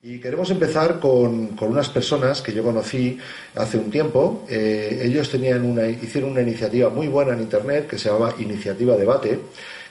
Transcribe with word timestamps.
Y 0.00 0.20
queremos 0.20 0.48
empezar 0.52 1.00
con, 1.00 1.58
unas 1.60 1.88
personas 1.88 2.40
que 2.40 2.52
yo 2.52 2.62
conocí 2.62 3.18
hace 3.56 3.78
un 3.78 3.90
tiempo. 3.90 4.44
Eh, 4.48 5.02
ellos 5.02 5.28
tenían 5.28 5.64
una, 5.64 5.88
hicieron 5.88 6.30
una 6.30 6.42
iniciativa 6.42 6.88
muy 6.88 7.08
buena 7.08 7.32
en 7.32 7.40
Internet 7.40 7.88
que 7.88 7.98
se 7.98 8.08
llamaba 8.08 8.36
Iniciativa 8.38 8.96
Debate, 8.96 9.40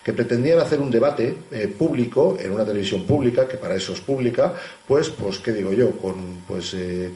que 0.02 0.14
pretendían 0.14 0.60
hacer 0.60 0.80
un 0.80 0.90
debate 0.90 1.36
eh, 1.52 1.68
público 1.68 2.38
en 2.40 2.52
una 2.52 2.64
televisión 2.64 3.06
pública, 3.06 3.50
que 3.50 3.58
para 3.58 3.76
eso 3.76 3.92
es 3.92 4.00
pública, 4.00 4.54
pues, 4.88 5.10
pues 5.10 5.40
¿qué 5.40 5.52
digo 5.52 5.74
yo? 5.74 5.92
Con, 5.98 6.44
pues, 6.48 6.74
eh, 6.76 7.12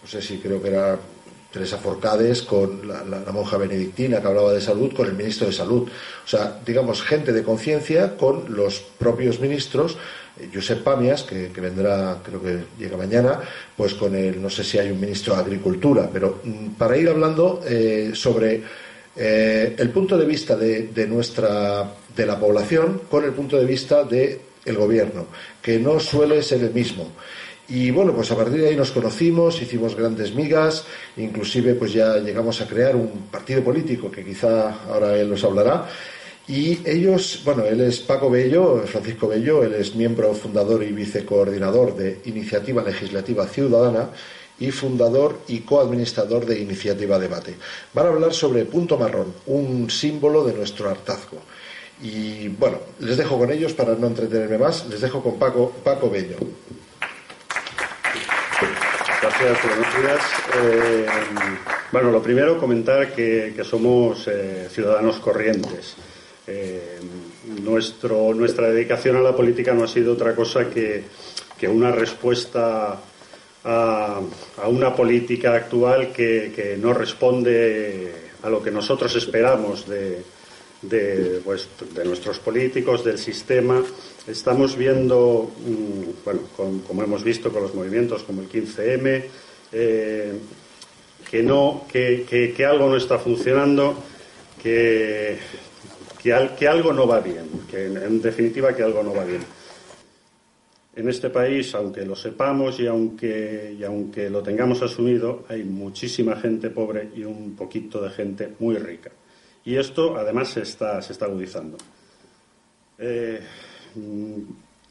no 0.00 0.08
sé 0.08 0.22
si 0.22 0.38
creo 0.38 0.62
que 0.62 0.68
era 0.68 0.96
Teresa 1.52 1.78
Forcades, 1.78 2.42
con 2.42 2.86
la, 2.86 3.32
monja 3.32 3.56
benedictina 3.56 4.20
que 4.20 4.28
hablaba 4.28 4.52
de 4.52 4.60
salud, 4.60 4.92
con 4.94 5.06
el 5.06 5.14
ministro 5.14 5.48
de 5.48 5.52
salud. 5.52 5.88
O 5.88 6.28
sea, 6.28 6.60
digamos, 6.64 7.02
gente 7.02 7.32
de 7.32 7.42
conciencia 7.42 8.16
con 8.16 8.54
los 8.54 8.78
propios 8.78 9.40
ministros. 9.40 9.96
Josep 10.52 10.82
Pamias, 10.82 11.22
que, 11.22 11.48
vendrá, 11.60 12.18
creo 12.24 12.42
que 12.42 12.58
llega 12.78 12.96
mañana, 12.96 13.40
pues 13.76 13.94
con 13.94 14.14
el, 14.14 14.40
no 14.40 14.50
sé 14.50 14.64
si 14.64 14.78
hay 14.78 14.90
un 14.90 15.00
ministro 15.00 15.34
de 15.34 15.40
Agricultura, 15.40 16.08
pero 16.12 16.40
mm, 16.42 16.68
para 16.78 16.96
ir 16.96 17.08
hablando 17.08 17.62
eh, 17.66 18.12
sobre 18.14 18.62
eh, 19.16 19.74
el 19.76 19.90
punto 19.90 20.16
de 20.16 20.26
vista 20.26 20.56
de, 20.56 20.88
de, 20.88 21.06
nuestra, 21.06 21.90
de 22.14 22.26
la 22.26 22.38
población 22.38 23.02
con 23.10 23.24
el 23.24 23.32
punto 23.32 23.56
de 23.56 23.64
vista 23.64 24.04
del 24.04 24.40
el 24.64 24.76
gobierno, 24.76 25.26
que 25.62 25.78
no 25.78 25.98
suele 25.98 26.42
ser 26.42 26.62
el 26.62 26.74
mismo. 26.74 27.12
Y 27.70 27.90
bueno, 27.90 28.14
pues 28.14 28.30
a 28.30 28.36
partir 28.36 28.62
de 28.62 28.68
ahí 28.68 28.76
nos 28.76 28.92
conocimos, 28.92 29.60
hicimos 29.60 29.94
grandes 29.94 30.34
migas, 30.34 30.86
inclusive 31.18 31.74
pues 31.74 31.92
ya 31.92 32.16
llegamos 32.16 32.60
a 32.62 32.66
crear 32.66 32.96
un 32.96 33.28
partido 33.30 33.62
político 33.62 34.10
que 34.10 34.24
quizá 34.24 34.84
ahora 34.84 35.14
él 35.18 35.28
nos 35.28 35.44
hablará. 35.44 35.86
Y 36.48 36.80
ellos, 36.88 37.42
bueno, 37.44 37.64
él 37.64 37.82
es 37.82 38.00
Paco 38.00 38.30
Bello, 38.30 38.82
Francisco 38.86 39.28
Bello, 39.28 39.62
él 39.62 39.74
es 39.74 39.94
miembro 39.94 40.32
fundador 40.32 40.82
y 40.82 40.92
vicecoordinador 40.92 41.94
de 41.94 42.22
Iniciativa 42.24 42.82
Legislativa 42.82 43.46
Ciudadana 43.46 44.08
y 44.58 44.70
fundador 44.70 45.40
y 45.46 45.60
coadministrador 45.60 46.46
de 46.46 46.58
Iniciativa 46.58 47.18
Debate. 47.18 47.54
Van 47.92 48.06
a 48.06 48.08
hablar 48.08 48.32
sobre 48.32 48.64
Punto 48.64 48.96
Marrón, 48.96 49.34
un 49.46 49.90
símbolo 49.90 50.42
de 50.42 50.54
nuestro 50.54 50.88
hartazgo. 50.88 51.38
Y 52.02 52.48
bueno, 52.48 52.78
les 53.00 53.18
dejo 53.18 53.38
con 53.38 53.52
ellos 53.52 53.74
para 53.74 53.94
no 53.94 54.06
entretenerme 54.06 54.56
más, 54.56 54.86
les 54.86 55.02
dejo 55.02 55.22
con 55.22 55.38
Paco, 55.38 55.70
Paco 55.84 56.08
Bello. 56.08 56.36
Gracias, 59.20 59.58
buenos 59.64 60.00
días. 60.00 60.20
Eh, 60.62 61.06
bueno, 61.92 62.10
lo 62.10 62.22
primero, 62.22 62.58
comentar 62.58 63.12
que, 63.14 63.54
somos 63.68 64.26
eh, 64.28 64.68
ciudadanos 64.70 65.18
corrientes. 65.18 65.96
Eh, 66.50 66.98
nuestra 67.62 68.70
dedicación 68.70 69.16
a 69.16 69.20
la 69.20 69.36
política 69.36 69.74
no 69.74 69.84
ha 69.84 69.88
sido 69.88 70.14
otra 70.14 70.34
cosa 70.34 70.70
que, 70.70 71.04
una 71.68 71.92
respuesta 71.92 72.98
a, 73.64 74.20
una 74.66 74.94
política 74.96 75.54
actual 75.54 76.10
que, 76.10 76.78
no 76.80 76.94
responde 76.94 78.12
a 78.42 78.48
lo 78.48 78.62
que 78.62 78.70
nosotros 78.70 79.14
esperamos 79.16 79.86
de, 79.86 80.22
pues, 81.44 81.68
nuestros 82.04 82.38
políticos, 82.38 83.04
del 83.04 83.18
sistema. 83.18 83.82
Estamos 84.26 84.76
viendo, 84.76 85.50
mm, 85.58 86.24
bueno, 86.24 86.40
como 86.86 87.02
hemos 87.02 87.22
visto 87.22 87.52
con 87.52 87.62
los 87.62 87.74
movimientos 87.74 88.22
como 88.22 88.40
el 88.40 88.48
15M, 88.48 89.24
eh, 89.72 90.32
que, 91.30 91.42
no, 91.42 91.84
que, 91.92 92.66
algo 92.66 92.88
no 92.88 92.96
está 92.96 93.18
funcionando, 93.18 94.02
que, 94.62 95.36
que, 96.22 96.68
algo 96.68 96.92
no 96.92 97.06
va 97.06 97.20
bien, 97.20 97.46
que 97.70 97.86
en, 97.86 98.20
definitiva 98.20 98.74
que 98.74 98.82
algo 98.82 99.02
no 99.02 99.14
va 99.14 99.24
bien. 99.24 99.42
En 100.96 101.08
este 101.08 101.30
país, 101.30 101.74
aunque 101.74 102.04
lo 102.04 102.16
sepamos 102.16 102.80
y 102.80 102.86
aunque, 102.86 103.76
y 103.78 103.84
aunque 103.84 104.28
lo 104.28 104.42
tengamos 104.42 104.82
asumido, 104.82 105.44
hay 105.48 105.62
muchísima 105.62 106.34
gente 106.36 106.70
pobre 106.70 107.10
y 107.14 107.22
un 107.22 107.54
poquito 107.54 108.02
de 108.02 108.10
gente 108.10 108.52
muy 108.58 108.76
rica. 108.76 109.10
Y 109.64 109.76
esto, 109.76 110.16
además, 110.16 110.48
se 110.48 110.62
está, 110.62 110.98
agudizando. 111.20 111.76
Eh, 112.98 113.40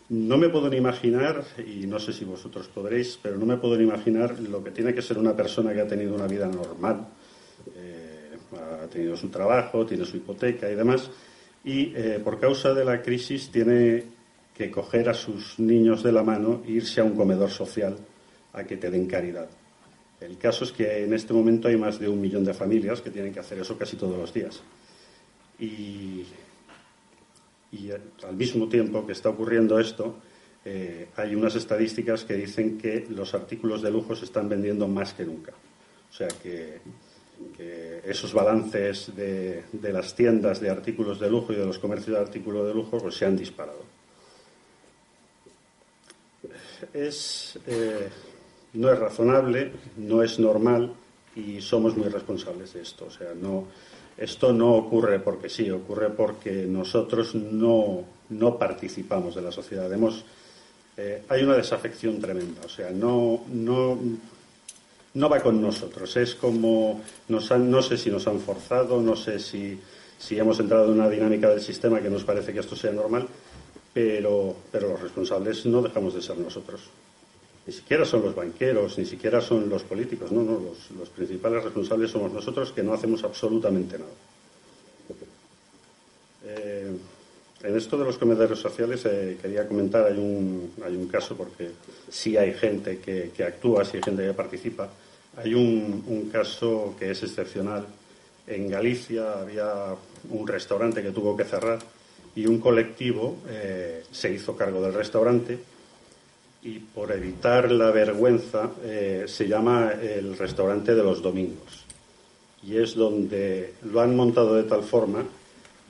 no 0.09 0.37
me 0.37 0.47
puedo 0.47 0.69
ni 0.69 0.77
imaginar, 0.77 1.43
y 1.65 1.87
no 1.87 1.99
sé 1.99 2.13
si 2.13 2.23
vosotros 2.23 2.69
podréis, 2.69 3.19
pero 3.21 3.37
no 3.37 3.45
me 3.45 3.57
puedo 3.57 3.75
ni 3.75 3.83
imaginar 3.83 4.39
lo 4.39 4.63
que 4.63 4.71
tiene 4.71 4.93
que 4.93 5.01
ser 5.01 5.17
una 5.17 5.35
persona 5.35 5.73
que 5.73 5.81
ha 5.81 5.87
tenido 5.87 6.15
una 6.15 6.27
vida 6.27 6.47
normal, 6.47 7.07
eh, 7.75 7.96
ha 8.87 8.89
tenido 8.89 9.15
su 9.15 9.29
trabajo, 9.29 9.85
tiene 9.85 10.05
su 10.05 10.17
hipoteca 10.17 10.69
y 10.69 10.75
demás, 10.75 11.09
y 11.63 11.93
eh, 11.95 12.19
por 12.23 12.39
causa 12.39 12.73
de 12.73 12.83
la 12.83 13.01
crisis 13.01 13.51
tiene 13.51 14.03
que 14.55 14.71
coger 14.71 15.09
a 15.09 15.13
sus 15.13 15.59
niños 15.59 16.01
de 16.01 16.11
la 16.11 16.23
mano 16.23 16.63
e 16.65 16.71
irse 16.71 17.01
a 17.01 17.03
un 17.03 17.15
comedor 17.15 17.51
social 17.51 17.95
a 18.53 18.63
que 18.63 18.77
te 18.77 18.89
den 18.89 19.05
caridad. 19.05 19.49
El 20.19 20.37
caso 20.37 20.63
es 20.63 20.71
que 20.71 21.03
en 21.03 21.13
este 21.13 21.31
momento 21.31 21.67
hay 21.67 21.77
más 21.77 21.99
de 21.99 22.09
un 22.09 22.19
millón 22.19 22.43
de 22.43 22.53
familias 22.53 23.01
que 23.01 23.11
tienen 23.11 23.31
que 23.31 23.39
hacer 23.39 23.59
eso 23.59 23.77
casi 23.77 23.95
todos 23.97 24.17
los 24.17 24.33
días. 24.33 24.63
Y 25.59 26.25
y 27.71 27.91
al 27.91 28.35
mismo 28.35 28.67
tiempo 28.69 29.05
que 29.05 29.11
está 29.11 29.29
ocurriendo 29.29 29.79
esto, 29.79 30.17
eh, 30.63 31.09
hay 31.15 31.35
unas 31.35 31.55
estadísticas 31.55 32.23
que 32.23 32.35
dicen 32.35 32.77
que 32.77 33.05
los 33.09 33.33
artículos 33.33 33.81
de 33.81 33.91
lujo 33.91 34.15
se 34.15 34.25
están 34.25 34.47
vendiendo 34.47 34.87
más 34.87 35.13
que 35.13 35.25
nunca. 35.25 35.51
O 36.09 36.13
sea 36.13 36.27
que, 36.27 36.79
esos 38.07 38.33
balances 38.33 39.11
de, 39.15 39.63
las 39.91 40.15
tiendas 40.15 40.61
de 40.61 40.69
artículos 40.69 41.19
de 41.19 41.29
lujo 41.29 41.53
y 41.53 41.57
de 41.57 41.65
los 41.65 41.77
comercios 41.77 42.15
de 42.15 42.21
artículos 42.21 42.67
de 42.67 42.73
lujo 42.73 42.97
pues, 42.99 43.15
se 43.15 43.25
han 43.25 43.35
disparado. 43.35 43.97
Es, 46.93 47.59
eh, 47.67 48.07
no 48.73 48.91
es 48.91 48.99
razonable, 48.99 49.71
no 49.97 50.23
es 50.23 50.39
normal 50.39 50.93
y 51.35 51.59
somos 51.61 51.97
muy 51.97 52.07
responsables 52.07 52.73
de 52.73 52.81
esto. 52.81 53.05
O 53.05 53.11
sea, 53.11 53.33
no, 53.33 53.67
esto 54.17 54.53
no 54.53 54.73
ocurre 54.73 55.19
porque 55.19 55.49
sí, 55.49 55.69
ocurre 55.69 56.09
porque 56.09 56.65
nosotros 56.65 57.35
no, 57.35 58.05
participamos 58.57 59.35
de 59.35 59.41
la 59.41 59.51
sociedad. 59.51 59.91
Eh, 60.95 61.23
hay 61.29 61.43
una 61.43 61.55
desafección 61.55 62.19
tremenda, 62.19 62.61
o 62.65 62.69
sea, 62.69 62.89
no, 62.89 63.43
no, 63.51 63.99
no 65.17 65.29
va 65.29 65.41
con 65.41 65.59
nosotros. 65.59 66.15
Es 66.15 66.35
como, 66.35 67.01
no 67.27 67.81
sé 67.81 67.97
si 67.97 68.09
nos 68.09 68.27
han 68.27 68.39
forzado, 68.39 69.01
no 69.01 69.15
sé 69.15 69.39
si, 69.39 69.79
si 70.17 70.37
hemos 70.37 70.59
entrado 70.59 70.85
en 70.85 70.91
una 70.91 71.09
dinámica 71.09 71.49
del 71.49 71.61
sistema 71.61 71.99
que 71.99 72.09
nos 72.09 72.23
parece 72.23 72.53
que 72.53 72.59
esto 72.59 72.75
sea 72.75 72.91
normal, 72.91 73.27
pero, 73.93 74.55
pero 74.71 74.89
los 74.89 75.01
responsables 75.01 75.65
no 75.65 75.81
dejamos 75.81 76.13
de 76.13 76.21
ser 76.21 76.37
nosotros. 76.37 76.81
Ni 77.65 77.73
siquiera 77.73 78.05
son 78.05 78.21
los 78.21 78.35
banqueros, 78.35 78.97
ni 78.97 79.05
siquiera 79.05 79.41
son 79.41 79.67
los 79.67 79.83
políticos, 79.83 80.31
no, 80.31 80.43
no, 80.43 80.61
los, 80.97 81.09
principales 81.09 81.63
responsables 81.63 82.11
somos 82.11 82.31
nosotros 82.31 82.71
que 82.71 82.83
no 82.83 82.93
hacemos 82.93 83.23
absolutamente 83.23 83.97
nada. 83.97 84.11
Eh, 86.45 86.95
en 87.63 87.75
esto 87.75 87.97
de 87.97 88.05
los 88.05 88.17
comedores 88.19 88.59
sociales 88.59 89.03
eh, 89.05 89.37
quería 89.41 89.67
comentar, 89.67 90.05
hay 90.05 90.17
un, 90.17 90.73
hay 90.85 90.95
un 90.95 91.07
caso 91.07 91.35
porque 91.35 91.71
sí 92.07 92.37
hay 92.37 92.53
gente 92.53 92.99
que, 92.99 93.43
actúa, 93.43 93.83
sí 93.83 93.97
hay 93.97 94.03
gente 94.03 94.27
que 94.27 94.33
participa. 94.33 94.89
Hay 95.37 95.53
un, 95.53 96.29
caso 96.31 96.95
que 96.97 97.11
es 97.11 97.21
excepcional. 97.21 97.85
En 98.47 98.69
Galicia 98.69 99.39
había 99.39 99.95
un 100.29 100.47
restaurante 100.47 101.03
que 101.03 101.11
tuvo 101.11 101.37
que 101.37 101.43
cerrar 101.43 101.79
y 102.35 102.45
un 102.47 102.59
colectivo 102.59 103.37
eh, 103.47 104.03
se 104.11 104.33
hizo 104.33 104.55
cargo 104.55 104.81
del 104.81 104.93
restaurante 104.93 105.57
y 106.63 106.79
por 106.79 107.11
evitar 107.11 107.71
la 107.71 107.91
vergüenza 107.91 108.71
eh, 108.83 109.25
se 109.27 109.47
llama 109.47 109.91
el 109.91 110.37
restaurante 110.37 110.95
de 110.95 111.03
los 111.03 111.21
domingos 111.21 111.85
y 112.63 112.77
es 112.77 112.95
donde 112.95 113.75
lo 113.83 114.01
han 114.01 114.15
montado 114.15 114.55
de 114.55 114.63
tal 114.63 114.83
forma 114.83 115.23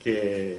que 0.02 0.58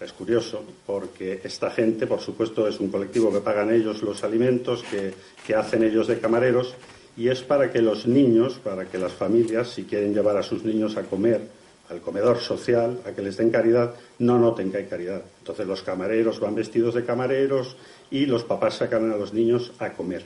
es 0.00 0.12
curioso 0.12 0.64
porque 0.86 1.40
esta 1.44 1.70
gente, 1.70 2.06
por 2.06 2.20
supuesto, 2.20 2.66
es 2.66 2.80
un 2.80 2.90
colectivo 2.90 3.32
que 3.32 3.40
pagan 3.40 3.72
ellos 3.72 4.02
los 4.02 4.24
alimentos, 4.24 4.82
que, 4.84 5.14
que, 5.46 5.54
hacen 5.54 5.84
ellos 5.84 6.08
de 6.08 6.18
camareros, 6.18 6.74
y 7.16 7.28
es 7.28 7.42
para 7.42 7.70
que 7.70 7.82
los 7.82 8.06
niños, 8.06 8.54
para 8.62 8.86
que 8.86 8.98
las 8.98 9.12
familias, 9.12 9.70
si 9.70 9.84
quieren 9.84 10.14
llevar 10.14 10.36
a 10.36 10.42
sus 10.42 10.64
niños 10.64 10.96
a 10.96 11.02
comer 11.02 11.40
al 11.90 12.00
comedor 12.00 12.38
social, 12.38 13.00
a 13.04 13.12
que 13.12 13.20
les 13.20 13.36
den 13.36 13.50
caridad, 13.50 13.94
no 14.18 14.38
noten 14.38 14.70
que 14.70 14.78
hay 14.78 14.86
caridad. 14.86 15.22
Entonces 15.40 15.66
los 15.66 15.82
camareros 15.82 16.40
van 16.40 16.54
vestidos 16.54 16.94
de 16.94 17.04
camareros 17.04 17.76
y 18.10 18.24
los 18.24 18.44
papás 18.44 18.76
sacan 18.76 19.10
a 19.12 19.16
los 19.16 19.34
niños 19.34 19.72
a 19.78 19.92
comer. 19.92 20.24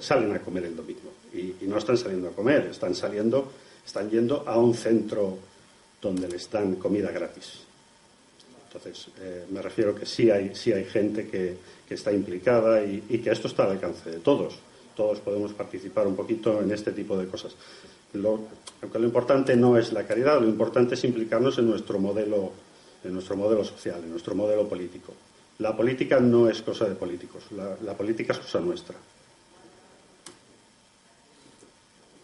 salen 0.00 0.32
a 0.32 0.38
comer 0.40 0.66
el 0.66 0.76
domingo. 0.76 1.10
Y, 1.34 1.56
y 1.60 1.66
no 1.66 1.78
están 1.78 1.96
saliendo 1.96 2.28
a 2.28 2.32
comer, 2.32 2.68
están 2.70 2.94
saliendo, 2.94 3.50
están 3.84 4.10
yendo 4.10 4.44
a 4.46 4.58
un 4.58 4.74
centro 4.74 5.38
donde 6.00 6.28
les 6.28 6.48
dan 6.50 6.76
comida 6.76 7.10
gratis. 7.10 7.66
Entonces, 8.72 9.08
eh, 9.20 9.46
me 9.50 9.60
refiero 9.60 9.94
que 9.94 10.06
sí 10.06 10.30
hay, 10.30 10.54
sí 10.54 10.72
hay 10.72 10.84
gente 10.84 11.26
que, 11.26 11.80
está 11.90 12.12
implicada 12.12 12.84
y, 12.84 13.00
que 13.18 13.32
esto 13.32 13.48
está 13.48 13.64
al 13.64 13.72
alcance 13.72 14.08
de 14.08 14.20
todos. 14.20 14.54
Todos 14.94 15.20
podemos 15.20 15.52
participar 15.52 16.06
un 16.06 16.16
poquito 16.16 16.60
en 16.60 16.70
este 16.70 16.92
tipo 16.92 17.16
de 17.16 17.26
cosas. 17.26 17.54
aunque 18.82 18.98
lo 18.98 19.06
importante 19.06 19.56
no 19.56 19.76
es 19.78 19.92
la 19.92 20.06
caridad, 20.06 20.40
lo 20.40 20.48
importante 20.48 20.94
es 20.94 21.04
implicarnos 21.04 21.58
en 21.58 21.68
nuestro 21.68 21.98
modelo, 21.98 22.52
en 23.04 23.12
nuestro 23.12 23.36
modelo 23.36 23.64
social, 23.64 24.00
en 24.02 24.10
nuestro 24.10 24.34
modelo 24.34 24.68
político. 24.68 25.12
La 25.58 25.76
política 25.76 26.18
no 26.20 26.48
es 26.48 26.62
cosa 26.62 26.88
de 26.88 26.94
políticos, 26.94 27.44
la, 27.52 27.94
política 27.94 28.32
es 28.32 28.38
cosa 28.38 28.60
nuestra. 28.60 28.96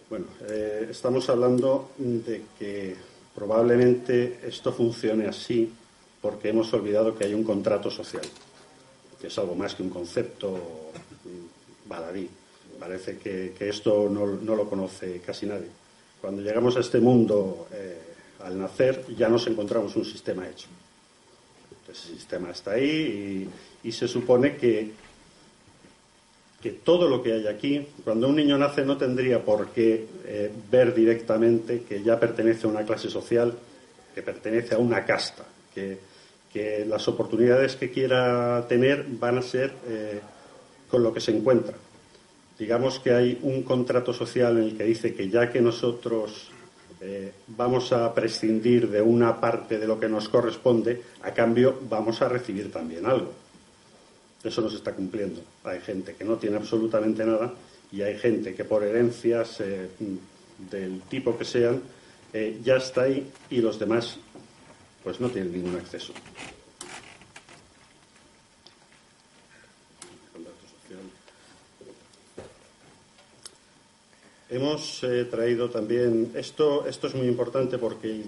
Bueno, 0.08 0.26
eh, 0.48 0.88
estamos 0.90 1.28
hablando 1.28 1.90
de 1.98 2.42
que 2.58 2.96
probablemente 3.34 4.40
esto 4.42 4.72
funcione 4.72 5.26
así 5.26 5.70
porque 6.22 6.48
hemos 6.48 6.72
olvidado 6.72 7.14
que 7.14 7.24
hay 7.24 7.34
un 7.34 7.44
contrato 7.44 7.90
social, 7.90 8.24
que 9.20 9.26
es 9.26 9.38
algo 9.38 9.54
más 9.54 9.74
que 9.74 9.82
un 9.82 9.90
concepto 9.90 10.58
baladí. 11.86 12.28
Parece 12.78 13.19
que, 13.19 13.55
esto 13.61 14.08
no, 14.11 14.26
lo 14.26 14.69
conoce 14.69 15.20
casi 15.25 15.46
nadie. 15.46 15.69
Cuando 16.20 16.43
llegamos 16.43 16.76
a 16.76 16.81
este 16.81 17.00
mundo 17.00 17.69
eh, 17.73 17.96
al 18.44 18.58
nacer 18.58 19.05
ya 19.17 19.28
nos 19.28 19.46
encontramos 19.46 19.96
un 19.96 20.05
sistema 20.05 20.49
hecho. 20.49 20.69
Ese 21.90 22.08
sistema 22.08 22.50
está 22.50 22.73
ahí 22.73 23.49
y, 23.82 23.93
se 23.93 24.08
supone 24.08 24.56
que, 24.56 24.90
que 26.61 26.70
todo 26.70 27.08
lo 27.08 27.23
que 27.23 27.32
hay 27.32 27.46
aquí, 27.46 27.87
cuando 28.02 28.28
un 28.28 28.37
niño 28.37 28.58
nace 28.58 28.84
no 28.84 28.96
tendría 28.96 29.44
por 29.44 29.69
qué 29.69 30.06
eh, 30.25 30.50
ver 30.70 30.93
directamente 30.94 31.82
que 31.82 32.02
ya 32.02 32.19
pertenece 32.19 32.67
a 32.67 32.70
una 32.70 32.84
clase 32.84 33.08
social, 33.08 33.56
que 34.14 34.23
pertenece 34.23 34.75
a 34.75 34.78
una 34.78 35.05
casta, 35.05 35.44
que, 35.75 36.17
las 36.88 37.06
oportunidades 37.06 37.76
que 37.76 37.90
quiera 37.90 38.64
tener 38.67 39.05
van 39.06 39.37
a 39.37 39.43
ser 39.43 39.75
eh, 39.88 40.20
con 40.90 41.02
lo 41.02 41.12
que 41.12 41.20
se 41.20 41.37
encuentra. 41.37 41.76
Digamos 42.58 42.99
que 42.99 43.12
hay 43.12 43.38
un 43.43 43.62
contrato 43.62 44.12
social 44.12 44.56
en 44.58 44.64
el 44.64 44.76
que 44.76 44.85
dice 44.85 45.14
que 45.14 45.29
ya 45.29 45.50
que 45.50 45.61
nosotros 45.61 46.49
eh, 47.00 47.32
vamos 47.49 47.93
a 47.93 48.12
prescindir 48.14 48.88
de 48.88 49.03
una 49.03 49.38
parte 49.41 49.79
de 49.79 49.87
lo 49.87 50.00
que 50.00 50.08
nos 50.08 50.29
corresponde, 50.29 51.03
a 51.23 51.32
cambio 51.32 51.79
vamos 51.88 52.23
a 52.23 52.29
recibir 52.29 52.73
también 52.73 53.05
algo. 53.05 53.32
Eso 54.43 54.62
no 54.62 54.70
se 54.70 54.76
está 54.76 54.93
cumpliendo. 54.93 55.43
Hay 55.64 55.81
gente 55.81 56.14
que 56.14 56.25
no 56.25 56.37
tiene 56.37 56.56
absolutamente 56.56 57.25
nada 57.26 57.53
y 57.93 58.03
hay 58.03 58.17
gente 58.19 58.55
que 58.55 58.64
por 58.64 58.82
herencias 58.85 59.61
eh, 59.61 59.88
del 60.70 61.02
tipo 61.02 61.37
que 61.37 61.44
sean 61.44 61.82
ya 62.62 62.76
está 62.76 63.02
ahí 63.02 63.31
y 63.49 63.62
los 63.62 63.79
demás 63.79 64.19
pues 65.02 65.20
no 65.20 65.29
tienen 65.31 65.52
ningún 65.52 65.76
acceso. 65.76 66.12
Hemos 74.48 75.02
eh, 75.02 75.25
traído 75.25 75.69
también, 75.70 76.31
esto, 76.34 76.87
esto 76.87 77.08
es 77.08 77.14
muy 77.16 77.26
importante 77.26 77.78
porque 77.78 78.26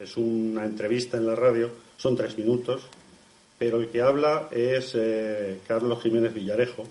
es 0.00 0.16
una 0.16 0.64
entrevista 0.64 1.16
en 1.16 1.26
la 1.26 1.36
radio, 1.36 1.70
son 1.96 2.16
tres 2.16 2.36
minutos, 2.36 2.82
pero 3.58 3.78
el 3.80 3.88
que 3.88 4.02
habla 4.02 4.48
es 4.50 4.92
eh, 4.96 5.60
Carlos 5.68 6.02
Jiménez 6.02 6.34
Villarejo, 6.34 6.84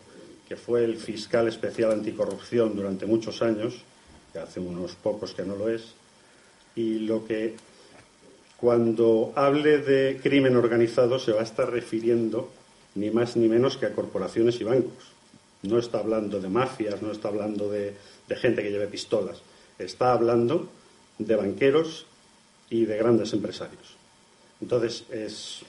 que 0.48 0.56
fue 0.56 0.86
el 0.86 0.96
fiscal 0.96 1.50
especial 1.50 1.92
anticorrupción 1.92 2.76
durante 2.78 3.06
muchos 3.06 3.42
años, 3.42 3.76
que 4.32 4.40
hace 4.40 4.62
unos 4.62 4.96
pocos 4.96 5.34
que 5.34 5.44
no 5.44 5.58
lo 5.58 5.68
es, 5.68 5.96
y 6.76 7.00
lo 7.00 7.26
que 7.26 7.56
cuando 8.58 9.34
hable 9.36 9.80
de 9.80 10.20
crimen 10.24 10.56
organizado 10.56 11.20
se 11.20 11.34
va 11.34 11.42
a 11.42 11.44
estar 11.44 11.70
refiriendo 11.70 12.50
ni 12.96 13.10
más 13.10 13.36
ni 13.36 13.50
menos 13.50 13.76
que 13.76 13.86
a 13.86 13.94
corporaciones 13.94 14.62
y 14.62 14.64
bancos. 14.64 15.19
No 15.64 15.78
está 15.78 16.00
hablando 16.00 16.40
de 16.40 16.50
mafias, 16.50 17.02
no 17.02 17.12
está 17.12 17.28
hablando 17.28 17.70
de, 17.70 17.96
gente 18.30 18.64
que 18.64 18.72
lleve 18.72 18.88
pistolas. 18.88 19.42
Está 19.78 20.14
hablando 20.14 20.70
de 21.18 21.36
banqueros 21.36 22.06
y 22.70 22.86
de 22.86 22.98
grandes 22.98 23.34
empresarios. 23.34 23.96
Entonces, 24.62 25.04
es, 25.10 25.62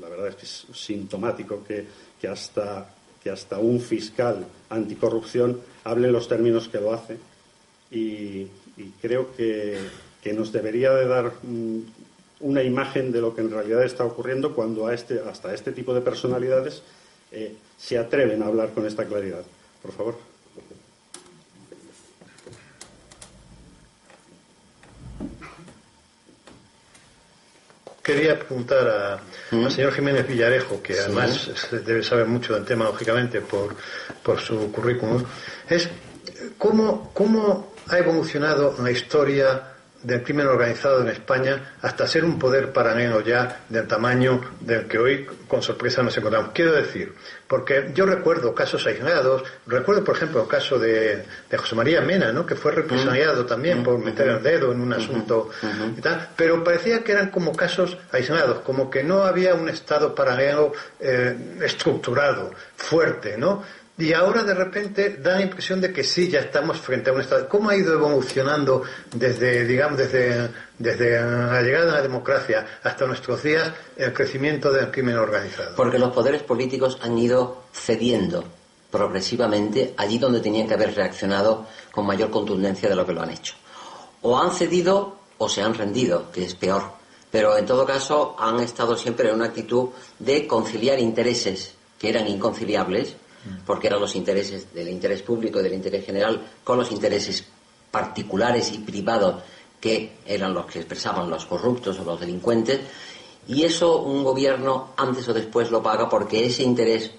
la 0.00 0.08
verdad 0.08 0.28
es 0.28 0.34
que 0.36 0.44
es 0.44 0.66
sintomático 0.72 1.62
que, 1.64 1.86
hasta, 2.28 2.94
que 3.22 3.30
hasta 3.30 3.58
un 3.58 3.80
fiscal 3.80 4.46
anticorrupción 4.70 5.60
hable 5.84 6.08
en 6.08 6.12
los 6.12 6.28
términos 6.28 6.68
que 6.68 6.80
lo 6.80 6.92
hace 6.92 7.18
y 7.90 8.46
creo 9.00 9.34
que, 9.36 9.78
que 10.26 10.32
nos 10.32 10.50
debería 10.50 10.90
de 10.90 11.06
dar 11.06 11.32
mm, 11.44 11.78
una 12.40 12.62
imagen 12.64 13.12
de 13.12 13.20
lo 13.20 13.32
que 13.32 13.42
en 13.42 13.50
realidad 13.50 13.84
está 13.84 14.04
ocurriendo 14.04 14.56
cuando 14.56 14.88
a 14.88 14.92
este, 14.92 15.20
hasta 15.20 15.54
este 15.54 15.70
tipo 15.70 15.94
de 15.94 16.00
personalidades 16.00 16.82
eh, 17.30 17.54
se 17.78 17.98
atreven 17.98 18.42
a 18.42 18.46
hablar 18.46 18.70
con 18.70 18.86
esta 18.86 19.04
claridad. 19.04 19.42
Por 19.82 19.92
favor. 19.92 20.18
Quería 28.02 28.38
preguntar 28.38 29.20
al 29.50 29.70
señor 29.72 29.92
Jiménez 29.92 30.28
Villarejo, 30.28 30.80
que 30.80 30.98
además 31.00 31.50
debe 31.72 32.04
saber 32.04 32.26
mucho 32.26 32.54
del 32.54 32.64
tema, 32.64 32.84
lógicamente, 32.84 33.40
por, 33.40 33.74
por 34.22 34.38
su 34.38 34.70
currículum, 34.70 35.24
es 35.68 35.88
cómo, 36.56 37.10
cómo 37.12 37.74
ha 37.88 37.98
evolucionado 37.98 38.76
la 38.80 38.92
historia 38.92 39.75
del 40.06 40.22
crimen 40.22 40.46
organizado 40.46 41.00
en 41.00 41.08
España 41.08 41.74
hasta 41.82 42.06
ser 42.06 42.24
un 42.24 42.38
poder 42.38 42.72
paralelo 42.72 43.22
ya 43.22 43.64
del 43.68 43.88
tamaño 43.88 44.40
del 44.60 44.86
que 44.86 44.98
hoy 44.98 45.26
con 45.48 45.62
sorpresa 45.62 46.00
nos 46.00 46.16
encontramos. 46.16 46.50
Quiero 46.54 46.72
decir, 46.72 47.12
porque 47.48 47.90
yo 47.92 48.06
recuerdo 48.06 48.54
casos 48.54 48.86
aislados, 48.86 49.42
recuerdo 49.66 50.04
por 50.04 50.14
ejemplo 50.14 50.42
el 50.42 50.48
caso 50.48 50.78
de, 50.78 51.24
José 51.56 51.74
María 51.74 52.00
Mena, 52.02 52.30
¿no? 52.30 52.46
que 52.46 52.54
fue 52.54 52.70
represaliado 52.70 53.42
mm. 53.42 53.46
también 53.46 53.82
por 53.82 53.98
meter 53.98 54.28
el 54.28 54.42
dedo 54.44 54.70
en 54.70 54.80
un 54.80 54.92
asunto 54.92 55.50
y 55.96 56.00
tal, 56.00 56.28
pero 56.36 56.62
parecía 56.62 57.02
que 57.02 57.10
eran 57.10 57.30
como 57.30 57.52
casos 57.52 57.98
aislados, 58.12 58.60
como 58.60 58.88
que 58.88 59.02
no 59.02 59.24
había 59.24 59.54
un 59.54 59.68
Estado 59.68 60.14
paralelo 60.14 60.72
eh, 61.00 61.36
estructurado, 61.62 62.52
fuerte, 62.76 63.36
¿no? 63.36 63.64
Y 63.98 64.12
ahora 64.12 64.42
de 64.42 64.52
repente 64.52 65.16
da 65.16 65.36
la 65.36 65.42
impresión 65.42 65.80
de 65.80 65.90
que 65.90 66.04
sí, 66.04 66.28
ya 66.28 66.40
estamos 66.40 66.78
frente 66.78 67.08
a 67.08 67.14
un 67.14 67.22
Estado. 67.22 67.48
¿Cómo 67.48 67.70
ha 67.70 67.76
ido 67.76 67.94
evolucionando 67.94 68.82
desde, 69.14 69.64
digamos, 69.64 69.96
desde, 69.96 70.50
desde 70.78 71.18
la 71.18 71.62
llegada 71.62 71.86
de 71.86 71.92
la 71.92 72.02
democracia 72.02 72.66
hasta 72.82 73.06
nuestros 73.06 73.42
días 73.42 73.72
el 73.96 74.12
crecimiento 74.12 74.70
del 74.70 74.90
crimen 74.90 75.16
organizado? 75.16 75.74
Porque 75.74 75.98
los 75.98 76.12
poderes 76.12 76.42
políticos 76.42 76.98
han 77.00 77.16
ido 77.16 77.64
cediendo 77.72 78.44
progresivamente 78.90 79.94
allí 79.96 80.18
donde 80.18 80.40
tenían 80.40 80.68
que 80.68 80.74
haber 80.74 80.94
reaccionado 80.94 81.66
con 81.90 82.04
mayor 82.04 82.30
contundencia 82.30 82.90
de 82.90 82.96
lo 82.96 83.06
que 83.06 83.14
lo 83.14 83.22
han 83.22 83.30
hecho. 83.30 83.54
O 84.20 84.38
han 84.38 84.52
cedido 84.52 85.16
o 85.38 85.48
se 85.48 85.62
han 85.62 85.72
rendido, 85.72 86.30
que 86.32 86.44
es 86.44 86.54
peor. 86.54 86.82
Pero 87.30 87.56
en 87.56 87.64
todo 87.64 87.86
caso 87.86 88.36
han 88.38 88.60
estado 88.60 88.94
siempre 88.94 89.30
en 89.30 89.36
una 89.36 89.46
actitud 89.46 89.88
de 90.18 90.46
conciliar 90.46 90.98
intereses 90.98 91.74
que 91.98 92.10
eran 92.10 92.26
inconciliables 92.28 93.16
porque 93.64 93.86
eran 93.86 94.00
los 94.00 94.14
intereses 94.16 94.72
del 94.74 94.88
interés 94.88 95.22
público 95.22 95.60
y 95.60 95.62
del 95.62 95.74
interés 95.74 96.04
general 96.04 96.40
con 96.62 96.78
los 96.78 96.90
intereses 96.92 97.44
particulares 97.90 98.72
y 98.72 98.78
privados 98.78 99.42
que 99.80 100.18
eran 100.26 100.54
los 100.54 100.66
que 100.66 100.80
expresaban 100.80 101.30
los 101.30 101.46
corruptos 101.46 101.98
o 102.00 102.04
los 102.04 102.20
delincuentes 102.20 102.80
Y 103.48 103.62
eso 103.62 104.02
un 104.02 104.24
gobierno 104.24 104.90
antes 104.96 105.28
o 105.28 105.32
después 105.32 105.70
lo 105.70 105.82
paga 105.82 106.08
porque 106.08 106.46
ese 106.46 106.64
interés 106.64 107.10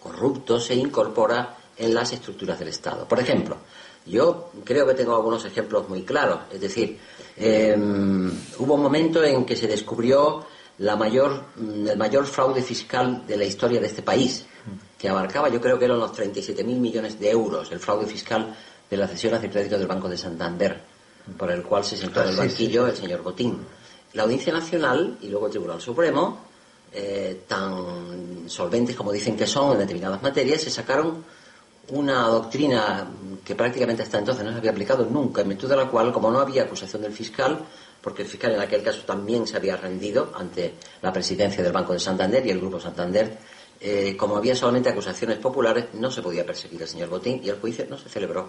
corrupto 0.00 0.60
se 0.60 0.74
incorpora 0.74 1.56
en 1.76 1.94
las 1.94 2.12
estructuras 2.12 2.58
del 2.58 2.68
Estado. 2.68 3.06
Por 3.06 3.20
ejemplo, 3.20 3.56
yo 4.04 4.50
creo 4.64 4.86
que 4.86 4.94
tengo 4.94 5.14
algunos 5.14 5.44
ejemplos 5.44 5.88
muy 5.88 6.02
claros. 6.02 6.40
Es 6.52 6.60
decir, 6.60 6.98
em, 7.36 8.30
hubo 8.58 8.74
un 8.74 8.82
momento 8.82 9.22
en 9.24 9.44
que 9.44 9.56
se 9.56 9.66
descubrió 9.66 10.44
la 10.78 10.96
mayor, 10.96 11.44
el 11.58 11.96
mayor 11.96 12.26
fraude 12.26 12.62
fiscal 12.62 13.26
de 13.26 13.36
la 13.36 13.44
historia 13.44 13.80
de 13.80 13.86
este 13.86 14.02
país, 14.02 14.46
que 14.98 15.08
abarcaba, 15.08 15.48
yo 15.48 15.60
creo 15.60 15.78
que 15.78 15.84
eran 15.84 15.98
los 15.98 16.12
37.000 16.12 16.64
millones 16.64 17.18
de 17.18 17.30
euros, 17.30 17.70
el 17.72 17.80
fraude 17.80 18.06
fiscal 18.06 18.54
de 18.90 18.96
las 18.96 19.10
cesiones 19.10 19.42
de 19.42 19.50
crédito 19.50 19.78
del 19.78 19.86
Banco 19.86 20.08
de 20.08 20.16
Santander, 20.16 20.80
por 21.36 21.50
el 21.50 21.62
cual 21.62 21.84
se 21.84 21.96
sentó 21.96 22.22
en 22.22 22.28
el 22.28 22.34
ah, 22.34 22.38
banquillo 22.38 22.86
el 22.86 22.96
señor 22.96 23.22
Botín. 23.22 23.58
La 24.14 24.22
Audiencia 24.22 24.52
Nacional 24.52 25.18
y 25.20 25.28
luego 25.28 25.46
el 25.46 25.52
Tribunal 25.52 25.80
Supremo, 25.80 26.38
eh, 26.92 27.42
tan 27.46 28.48
solventes 28.48 28.96
como 28.96 29.12
dicen 29.12 29.36
que 29.36 29.46
son 29.46 29.72
en 29.72 29.78
determinadas 29.78 30.22
materias, 30.22 30.62
se 30.62 30.70
sacaron 30.70 31.24
una 31.90 32.22
doctrina 32.22 33.06
que 33.44 33.54
prácticamente 33.54 34.02
hasta 34.02 34.18
entonces 34.18 34.44
no 34.44 34.52
se 34.52 34.58
había 34.58 34.70
aplicado 34.70 35.06
nunca, 35.06 35.42
en 35.42 35.50
virtud 35.50 35.68
de 35.68 35.76
la 35.76 35.88
cual, 35.88 36.12
como 36.12 36.30
no 36.30 36.40
había 36.40 36.64
acusación 36.64 37.02
del 37.02 37.12
fiscal, 37.12 37.60
porque 38.02 38.22
el 38.22 38.28
fiscal 38.28 38.52
en 38.52 38.60
aquel 38.60 38.82
caso 38.82 39.02
también 39.02 39.46
se 39.46 39.56
había 39.56 39.76
rendido 39.76 40.32
ante 40.34 40.74
la 41.02 41.12
presidencia 41.12 41.62
del 41.62 41.72
Banco 41.72 41.92
de 41.92 41.98
Santander 41.98 42.46
y 42.46 42.50
el 42.50 42.60
Grupo 42.60 42.80
Santander, 42.80 43.38
eh, 43.80 44.16
como 44.16 44.36
había 44.36 44.54
solamente 44.54 44.88
acusaciones 44.88 45.38
populares, 45.38 45.86
no 45.94 46.10
se 46.10 46.22
podía 46.22 46.44
perseguir 46.44 46.82
al 46.82 46.88
señor 46.88 47.08
Botín 47.08 47.40
y 47.42 47.48
el 47.48 47.60
juicio 47.60 47.86
no 47.88 47.98
se 47.98 48.08
celebró. 48.08 48.48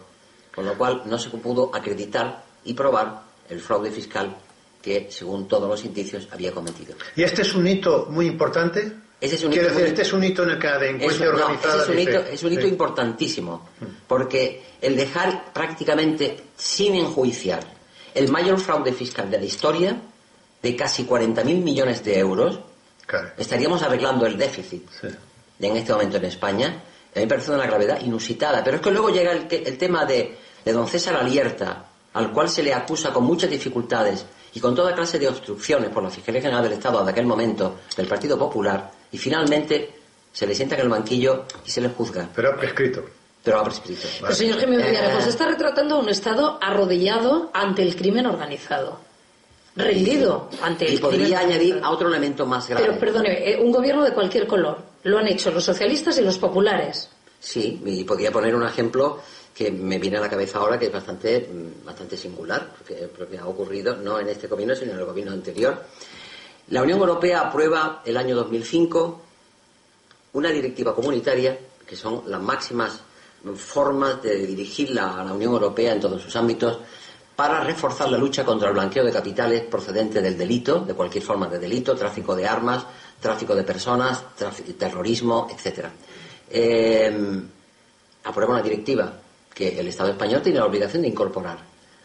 Con 0.53 0.65
lo 0.65 0.77
cual 0.77 1.03
no 1.06 1.18
se 1.18 1.29
pudo 1.29 1.74
acreditar 1.74 2.44
y 2.65 2.74
probar 2.74 3.22
el 3.50 3.60
fraude 3.60 3.91
fiscal 3.91 4.36
que, 4.82 5.08
según 5.10 5.48
todos 5.48 5.70
los 5.70 5.86
indicios, 5.86 6.27
había 6.32 6.51
cometido. 6.51 6.96
¿Y 7.15 7.24
este 7.24 7.44
es 7.44 7.53
un 7.53 7.68
hito 7.68 8.08
muy 8.10 8.25
importante? 8.25 8.91
es 9.22 9.44
un 9.44 9.51
hito 9.53 9.63
decir, 9.63 9.86
este 9.86 10.01
es 10.01 10.13
un 10.13 10.24
hito 10.24 10.44
en 10.44 10.51
el 10.51 10.60
que 10.60 10.68
la 10.68 10.79
delincuencia 10.79 11.25
es, 11.25 11.32
organizada... 11.32 11.84
es 11.84 11.89
un 11.89 12.00
hito, 12.00 12.20
es 12.20 12.44
un 12.44 12.53
hito 12.53 12.68
importantísimo, 12.68 13.70
porque 14.08 14.63
el 14.82 14.96
dejar 14.96 15.51
prácticamente 15.53 16.38
sin 16.56 16.96
enjuiciar 16.96 17.78
el 18.19 18.29
mayor 18.29 18.59
fraude 18.59 18.91
fiscal 18.91 19.31
de 19.31 19.38
la 19.38 19.45
historia, 19.45 19.95
de 20.61 20.75
casi 20.75 21.05
40.000 21.05 21.63
millones 21.63 22.03
de 22.03 22.19
euros, 22.19 22.59
estaríamos 23.38 23.81
arreglando 23.81 24.25
el 24.25 24.38
déficit 24.38 24.89
de 25.57 25.67
en 25.67 25.77
este 25.77 25.93
momento 25.93 26.17
en 26.17 26.25
España. 26.25 26.67
A 26.67 27.19
mí 27.19 27.21
me 27.21 27.27
parece 27.27 27.51
una 27.51 27.65
gravedad 27.65 28.01
inusitada. 28.01 28.61
Pero 28.61 28.75
es 28.77 28.83
que 28.83 28.91
luego 28.91 29.09
llega 29.09 29.31
el, 29.31 29.47
el 29.49 29.77
tema 29.77 30.05
de, 30.05 30.38
de 30.65 30.73
don 30.73 30.85
César 30.85 31.15
Alierta, 31.15 31.85
al 32.13 32.33
cual 32.33 32.49
se 32.49 32.61
le 32.61 32.73
acusa 32.73 33.13
con 33.13 33.23
muchas 33.23 33.49
dificultades 33.49 34.25
y 34.53 34.59
con 34.59 34.75
toda 34.75 34.93
clase 34.93 35.17
de 35.17 35.29
obstrucciones 35.29 35.89
por 35.89 36.03
la 36.03 36.09
Fiscalía 36.09 36.41
General 36.41 36.63
del 36.63 36.73
Estado 36.73 37.03
de 37.05 37.11
aquel 37.11 37.25
momento 37.25 37.79
del 37.95 38.07
Partido 38.07 38.38
Popular, 38.38 38.91
y 39.11 39.17
finalmente 39.17 39.95
se 40.33 40.45
le 40.45 40.53
sienta 40.53 40.75
en 40.75 40.81
el 40.81 40.89
banquillo 40.89 41.45
y 41.65 41.69
se 41.71 41.79
le 41.79 41.89
juzga. 41.89 42.27
Pero 42.35 42.49
ha 42.49 42.57
prescrito. 42.57 43.05
Pero 43.43 43.60
ha 43.60 43.63
prescrito. 43.63 44.08
El 44.27 44.36
señor 44.36 44.60
Jiménez 44.60 44.89
Villarejos 44.89 45.25
eh, 45.25 45.29
está 45.29 45.48
retratando 45.48 45.96
a 45.96 46.00
un 46.00 46.10
Estado 46.10 46.58
arrodillado 46.62 47.50
ante 47.53 47.81
el 47.81 47.96
crimen 47.96 48.25
organizado. 48.25 49.00
Rendido 49.75 50.50
ante 50.62 50.88
el 50.88 50.96
y 50.96 50.98
podría 50.98 51.39
añadir 51.39 51.79
a 51.81 51.91
otro 51.91 52.10
elemento 52.10 52.46
más 52.46 52.67
grave. 52.67 52.86
Pero 52.86 53.00
perdone, 53.00 53.50
eh, 53.50 53.58
un 53.62 53.72
gobierno 53.72 54.03
de 54.03 54.13
cualquier 54.13 54.46
color. 54.46 54.77
Lo 55.03 55.17
han 55.19 55.27
hecho 55.27 55.51
los 55.51 55.63
socialistas 55.63 56.17
y 56.17 56.22
los 56.22 56.38
populares. 56.38 57.10
Sí, 57.39 57.81
y 57.86 58.03
podría 58.03 58.31
poner 58.31 58.53
un 58.53 58.65
ejemplo 58.65 59.22
que 59.55 59.72
me 59.72 59.98
viene 59.98 60.17
a 60.17 60.22
la 60.22 60.29
cabeza 60.29 60.60
ahora 60.60 60.77
que 60.77 60.86
es 60.86 60.91
bastante, 60.91 61.50
mm, 61.51 61.86
bastante 61.86 62.17
singular, 62.17 62.72
porque, 63.17 63.38
ha 63.38 63.48
ocurrido 63.48 63.96
no 63.96 64.19
en 64.19 64.27
este 64.27 64.48
gobierno, 64.48 64.75
sino 64.75 64.93
en 64.93 65.00
el 65.00 65.05
gobierno 65.05 65.34
anterior. 65.34 65.84
La 66.69 66.84
Unión 66.84 67.00
Europea 67.00 67.41
aprueba 67.41 68.01
el 68.05 68.17
año 68.17 68.36
2005 68.36 69.22
una 70.34 70.50
directiva 70.50 70.93
comunitaria, 70.93 71.58
que 71.88 71.96
son 71.96 72.24
las 72.27 72.41
máximas 72.41 73.01
formas 73.55 74.22
de 74.22 74.46
dirigir 74.46 74.91
la, 74.91 75.24
la 75.24 75.34
Unión 75.34 75.53
Europea 75.53 75.93
en 75.93 76.00
todos 76.00 76.22
sus 76.22 76.36
ámbitos, 76.36 76.79
para 77.36 77.62
reforzar 77.62 78.10
la 78.12 78.17
lucha 78.17 78.43
contra 78.43 78.67
el 78.67 78.74
blanqueo 78.74 79.05
de 79.05 79.13
capitales 79.13 79.62
procedente 79.62 80.22
del 80.22 80.38
delito, 80.38 80.81
de 80.81 80.93
cualquier 80.93 81.24
forma 81.24 81.48
de 81.48 81.58
delito, 81.58 81.96
tráfico 81.96 82.36
de 82.36 82.46
armas, 82.46 82.86
tráfico 83.22 83.55
de 83.55 83.63
personas, 83.63 84.24
terrorismo, 84.77 85.48
etc. 85.50 85.86
Eh, 86.50 87.41
aprueba 88.25 88.55
una 88.55 88.62
directiva 88.62 89.13
que 89.53 89.79
el 89.79 89.88
Estado 89.88 90.10
español 90.10 90.41
tiene 90.41 90.60
la 90.60 90.65
obligación 90.65 91.01
de 91.01 91.08
incorporar 91.08 91.60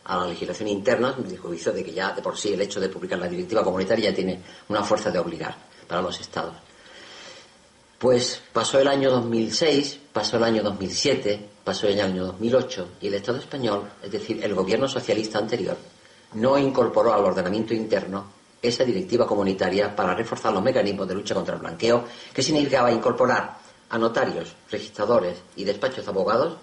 a 0.05 0.19
la 0.19 0.27
legislación 0.27 0.69
interna, 0.69 1.17
me 1.17 1.37
juicio 1.37 1.73
de 1.73 1.83
que 1.83 1.93
ya 1.93 2.13
de 2.13 2.23
por 2.23 2.37
sí 2.37 2.53
el 2.53 2.61
hecho 2.61 2.79
de 2.79 2.89
publicar 2.89 3.19
la 3.19 3.29
directiva 3.29 3.65
comunitaria 3.65 4.11
ya 4.11 4.15
tiene 4.15 4.41
una 4.69 4.83
fuerza 4.83 5.11
de 5.11 5.19
obligar 5.19 5.57
para 5.89 6.03
los 6.03 6.21
Estados. 6.21 6.55
Pues 7.99 8.43
pasó 8.53 8.81
el 8.81 8.89
año 8.89 9.11
2006, 9.11 10.01
pasó 10.13 10.37
el 10.37 10.45
año 10.45 10.63
2007, 10.63 11.49
pasó 11.65 11.87
el 11.87 12.01
año 12.01 12.27
2008 12.27 12.89
y 13.01 13.07
el 13.07 13.15
Estado 13.15 13.39
español, 13.39 13.89
es 14.03 14.11
decir, 14.11 14.45
el 14.45 14.55
gobierno 14.55 14.89
socialista 14.89 15.39
anterior, 15.39 15.77
no 16.35 16.59
incorporó 16.59 17.15
al 17.15 17.25
ordenamiento 17.25 17.73
interno 17.73 18.27
esa 18.61 18.85
directiva 18.85 19.27
comunitaria 19.27 19.95
para 19.95 20.15
reforzar 20.15 20.53
los 20.53 20.63
mecanismos 20.63 21.07
de 21.07 21.15
lucha 21.15 21.35
contra 21.35 21.55
el 21.55 21.61
blanqueo, 21.61 22.05
que 22.33 22.43
significaba 22.43 22.91
incorporar 22.91 23.59
a 23.91 23.99
notarios, 23.99 24.55
registradores 24.71 25.37
y 25.57 25.65
despachos 25.65 26.05
de 26.05 26.11
abogados 26.11 26.57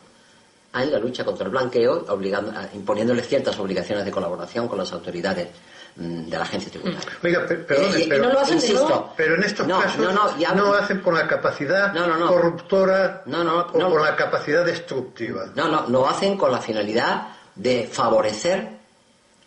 en 0.73 0.91
la 0.91 0.99
lucha 0.99 1.23
contra 1.23 1.45
el 1.45 1.51
blanqueo, 1.51 2.05
obligando, 2.09 2.53
imponiéndoles 2.73 3.27
ciertas 3.27 3.57
obligaciones 3.59 4.05
de 4.05 4.11
colaboración 4.11 4.67
con 4.67 4.77
las 4.77 4.91
autoridades 4.93 5.49
de 5.95 6.37
la 6.37 6.43
agencia 6.43 6.71
tributaria. 6.71 7.09
Mm. 7.21 7.27
Eh, 7.27 8.05
pero, 8.07 8.23
no 8.23 8.33
lo 8.33 8.39
hacen 8.39 8.55
insisto, 8.55 9.13
pero 9.15 9.35
en 9.35 9.43
estos 9.43 9.67
casos 9.67 9.97
no, 9.97 10.63
lo 10.63 10.73
hacen 10.73 11.01
por 11.01 11.13
la 11.13 11.27
capacidad 11.27 11.93
corruptora 12.27 13.23
o 13.25 13.77
por 13.77 14.01
la 14.01 14.15
capacidad 14.15 14.65
destructiva. 14.65 15.47
No, 15.55 15.67
no, 15.67 15.87
lo 15.89 16.07
hacen 16.07 16.37
con 16.37 16.51
la 16.51 16.59
finalidad 16.59 17.27
de 17.55 17.89
favorecer 17.91 18.81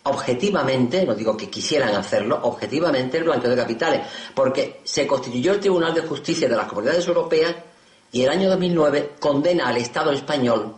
objetivamente, 0.03 1.03
no 1.03 1.15
digo 1.15 1.35
que 1.35 1.49
quisieran 1.49 1.95
hacerlo, 1.95 2.39
objetivamente 2.43 3.17
el 3.17 3.23
blanqueo 3.23 3.49
de 3.49 3.55
capitales, 3.55 4.01
porque 4.35 4.81
se 4.83 5.07
constituyó 5.07 5.53
el 5.53 5.59
Tribunal 5.59 5.95
de 5.95 6.01
Justicia 6.01 6.47
de 6.47 6.55
las 6.55 6.67
Comunidades 6.67 7.07
Europeas 7.07 7.55
y 8.11 8.21
el 8.21 8.29
año 8.29 8.49
2009 8.49 9.13
condena 9.19 9.67
al 9.67 9.77
Estado 9.77 10.11
español 10.11 10.75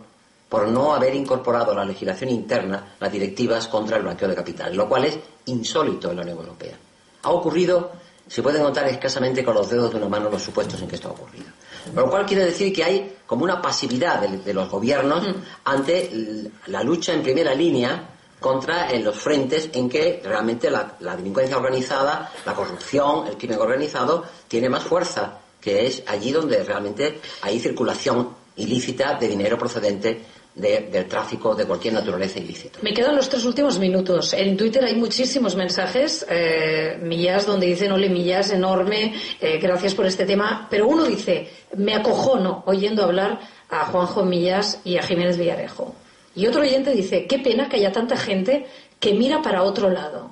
por 0.48 0.68
no 0.68 0.94
haber 0.94 1.14
incorporado 1.14 1.72
a 1.72 1.74
la 1.74 1.84
legislación 1.84 2.30
interna 2.30 2.94
las 2.98 3.12
directivas 3.12 3.68
contra 3.68 3.96
el 3.96 4.02
blanqueo 4.02 4.28
de 4.28 4.34
capitales, 4.34 4.76
lo 4.76 4.88
cual 4.88 5.04
es 5.04 5.18
insólito 5.46 6.10
en 6.10 6.16
la 6.16 6.22
Unión 6.22 6.38
Europea. 6.38 6.76
Ha 7.22 7.30
ocurrido, 7.30 7.92
se 8.26 8.42
pueden 8.42 8.62
contar 8.62 8.88
escasamente 8.88 9.44
con 9.44 9.54
los 9.54 9.68
dedos 9.68 9.90
de 9.90 9.98
una 9.98 10.08
mano 10.08 10.30
los 10.30 10.42
supuestos 10.42 10.80
en 10.80 10.88
que 10.88 10.94
esto 10.94 11.08
ha 11.08 11.12
ocurrido. 11.12 11.46
Lo 11.94 12.08
cual 12.08 12.24
quiere 12.24 12.44
decir 12.44 12.72
que 12.72 12.84
hay 12.84 13.16
como 13.26 13.44
una 13.44 13.60
pasividad 13.60 14.20
de, 14.20 14.54
los 14.54 14.70
gobiernos 14.70 15.28
mm. 15.28 15.34
ante 15.64 16.50
la 16.66 16.82
lucha 16.82 17.12
en 17.12 17.22
primera 17.22 17.54
línea 17.54 18.08
contra 18.40 18.92
los 18.98 19.16
frentes 19.16 19.68
en 19.72 19.88
que 19.88 20.22
realmente 20.24 20.70
la, 20.70 20.96
la, 21.00 21.16
delincuencia 21.16 21.56
organizada, 21.56 22.32
la 22.46 22.54
corrupción, 22.54 23.26
el 23.26 23.36
crimen 23.36 23.58
organizado 23.58 24.24
tiene 24.46 24.68
más 24.68 24.84
fuerza, 24.84 25.38
que 25.60 25.86
es 25.86 26.04
allí 26.06 26.30
donde 26.30 26.62
realmente 26.62 27.20
hay 27.42 27.58
circulación 27.58 28.30
ilícita 28.56 29.14
de 29.14 29.28
dinero 29.28 29.58
procedente 29.58 30.22
del 30.58 31.06
tráfico 31.06 31.54
de 31.54 31.64
cualquier 31.64 31.94
naturaleza 31.94 32.38
ilícita. 32.38 32.80
Me 32.82 32.92
quedan 32.92 33.14
los 33.14 33.28
tres 33.28 33.44
últimos 33.44 33.78
minutos. 33.78 34.32
En 34.32 34.56
Twitter 34.56 34.84
hay 34.84 34.96
muchísimos 34.96 35.54
mensajes, 35.54 36.26
eh, 36.28 36.98
Millas, 37.00 37.46
donde 37.46 37.66
dicen, 37.66 37.92
ole, 37.92 38.08
Millas, 38.08 38.50
enorme, 38.50 39.14
eh, 39.40 39.58
gracias 39.58 39.94
por 39.94 40.06
este 40.06 40.26
tema. 40.26 40.66
Pero 40.68 40.88
uno 40.88 41.04
dice, 41.04 41.48
me 41.76 41.94
acojono 41.94 42.64
oyendo 42.66 43.04
hablar 43.04 43.38
a 43.70 43.86
Juanjo 43.86 44.24
Millas 44.24 44.80
y 44.84 44.96
a 44.96 45.02
Jiménez 45.02 45.38
Villarejo. 45.38 45.94
Y 46.34 46.46
otro 46.46 46.62
oyente 46.62 46.92
dice, 46.92 47.26
qué 47.26 47.38
pena 47.38 47.68
que 47.68 47.76
haya 47.76 47.92
tanta 47.92 48.16
gente 48.16 48.66
que 48.98 49.14
mira 49.14 49.40
para 49.40 49.62
otro 49.62 49.90
lado. 49.90 50.30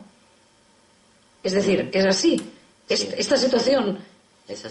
Es 1.42 1.52
decir, 1.52 1.90
es 1.92 2.04
así. 2.04 2.42
Esta 2.88 3.36
situación 3.36 3.98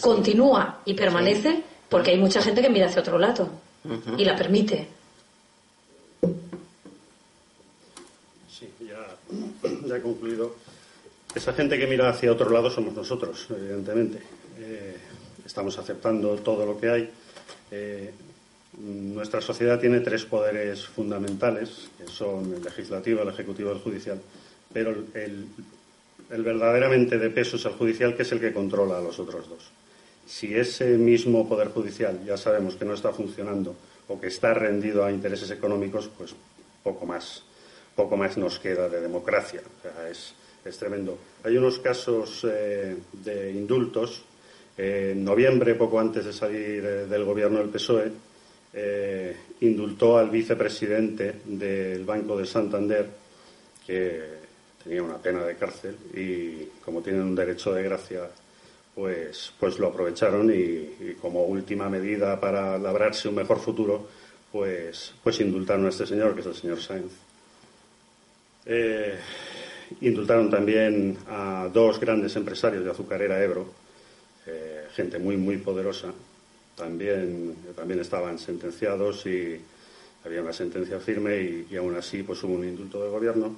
continúa 0.01 0.81
y 0.85 0.93
permanece 0.93 1.63
porque 1.89 2.11
hay 2.11 2.17
mucha 2.17 2.41
gente 2.41 2.61
que 2.61 2.69
mira 2.69 2.87
hacia 2.87 3.01
otro 3.01 3.17
lado 3.17 3.49
y 4.17 4.25
la 4.25 4.35
permite. 4.35 4.87
Ya 9.87 9.97
he 9.97 10.01
concluido. 10.01 10.55
Esa 11.33 11.53
gente 11.53 11.77
que 11.77 11.87
mira 11.87 12.09
hacia 12.09 12.31
otro 12.31 12.49
lado 12.49 12.69
somos 12.69 12.93
nosotros, 12.93 13.47
evidentemente. 13.49 14.19
Eh, 14.59 14.95
estamos 15.45 15.77
aceptando 15.77 16.35
todo 16.37 16.65
lo 16.65 16.79
que 16.79 16.89
hay. 16.89 17.09
Eh, 17.71 18.13
nuestra 18.79 19.41
sociedad 19.41 19.79
tiene 19.79 19.99
tres 20.01 20.25
poderes 20.25 20.85
fundamentales, 20.85 21.89
que 21.97 22.07
son 22.07 22.53
el 22.53 22.63
legislativo, 22.63 23.21
el 23.21 23.29
ejecutivo 23.29 23.69
y 23.69 23.73
el 23.73 23.79
judicial, 23.79 24.19
pero 24.73 24.91
el, 25.13 25.47
el 26.29 26.43
verdaderamente 26.43 27.17
de 27.17 27.29
peso 27.29 27.55
es 27.55 27.65
el 27.65 27.73
judicial, 27.73 28.15
que 28.15 28.23
es 28.23 28.31
el 28.31 28.39
que 28.39 28.53
controla 28.53 28.97
a 28.97 29.01
los 29.01 29.19
otros 29.19 29.47
dos. 29.47 29.71
Si 30.25 30.53
ese 30.55 30.97
mismo 30.97 31.47
poder 31.47 31.69
judicial 31.69 32.19
ya 32.25 32.35
sabemos 32.35 32.75
que 32.75 32.85
no 32.85 32.93
está 32.93 33.13
funcionando 33.13 33.75
o 34.07 34.19
que 34.19 34.27
está 34.27 34.53
rendido 34.53 35.05
a 35.05 35.11
intereses 35.11 35.51
económicos, 35.51 36.09
pues 36.17 36.35
poco 36.83 37.05
más 37.05 37.43
poco 37.95 38.17
más 38.17 38.37
nos 38.37 38.59
queda 38.59 38.89
de 38.89 39.01
democracia. 39.01 39.61
es, 40.09 40.33
es 40.63 40.77
tremendo. 40.77 41.17
Hay 41.43 41.55
unos 41.57 41.79
casos 41.79 42.45
eh, 42.49 42.97
de 43.13 43.51
indultos. 43.51 44.23
en 44.77 45.23
noviembre, 45.23 45.75
poco 45.75 45.99
antes 45.99 46.25
de 46.25 46.33
salir 46.33 46.83
eh, 46.83 47.05
del 47.05 47.23
gobierno 47.23 47.59
del 47.59 47.69
PSOE, 47.69 48.11
eh, 48.73 49.35
indultó 49.61 50.17
al 50.17 50.29
vicepresidente 50.29 51.35
del 51.45 52.03
Banco 52.03 52.37
de 52.37 52.45
Santander, 52.45 53.07
que 53.87 54.21
tenía 54.83 55.01
una 55.01 55.17
pena 55.17 55.45
de 55.45 55.55
cárcel 55.55 55.95
y 56.13 56.65
como 56.83 57.01
tienen 57.01 57.21
un 57.21 57.35
derecho 57.35 57.73
de 57.73 57.83
gracia, 57.83 58.29
pues, 58.93 59.53
pues 59.57 59.79
lo 59.79 59.87
aprovecharon 59.87 60.51
y, 60.53 61.13
como 61.21 61.45
última 61.45 61.89
medida 61.89 62.39
para 62.39 62.77
labrarse 62.77 63.29
un 63.29 63.35
mejor 63.35 63.59
futuro, 63.59 64.07
pues, 64.51 65.13
pues 65.23 65.39
indultaron 65.39 65.85
a 65.85 65.89
este 65.89 66.05
señor, 66.05 66.33
que 66.33 66.41
es 66.41 66.47
el 66.47 66.55
señor 66.55 66.81
Sainz. 68.65 69.45
Indultaron 70.01 70.49
también 70.49 71.17
a 71.27 71.69
dos 71.71 71.99
grandes 71.99 72.35
empresarios 72.35 72.83
de 72.83 72.91
azucarera 72.91 73.41
Ebro, 73.41 73.67
eh, 74.47 74.87
gente 74.93 75.19
muy, 75.19 75.37
muy 75.37 75.57
poderosa. 75.57 76.11
También, 76.75 77.55
también 77.75 77.99
estaban 78.01 78.37
sentenciados 78.37 79.25
y 79.27 79.61
había 80.25 80.41
una 80.41 80.51
sentencia 80.51 80.99
firme 80.99 81.65
y, 81.69 81.75
aún 81.77 81.95
así 81.95 82.23
pues 82.23 82.43
hubo 82.43 82.55
un 82.55 82.65
indulto 82.65 83.01
del 83.01 83.11
gobierno. 83.11 83.55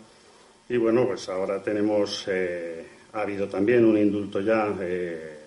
Y 0.69 0.77
bueno, 0.77 1.07
pues 1.07 1.27
ahora 1.29 1.63
tenemos, 1.63 2.25
eh, 2.27 2.85
ha 3.13 3.21
habido 3.21 3.47
también 3.47 3.85
un 3.85 3.97
indulto 3.97 4.41
ya 4.41 4.75
eh, 4.79 5.39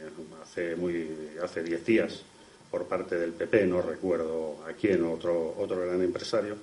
hace 0.43 0.75
muy 0.75 1.07
hace 1.43 1.63
diez 1.63 1.85
días 1.85 2.23
por 2.71 2.87
parte 2.87 3.17
del 3.17 3.33
PP, 3.33 3.67
no 3.67 3.83
recuerdo 3.83 4.65
a 4.67 4.73
quién, 4.73 5.05
otro, 5.05 5.55
otro 5.59 5.81
gran 5.83 6.03
empresario 6.03 6.57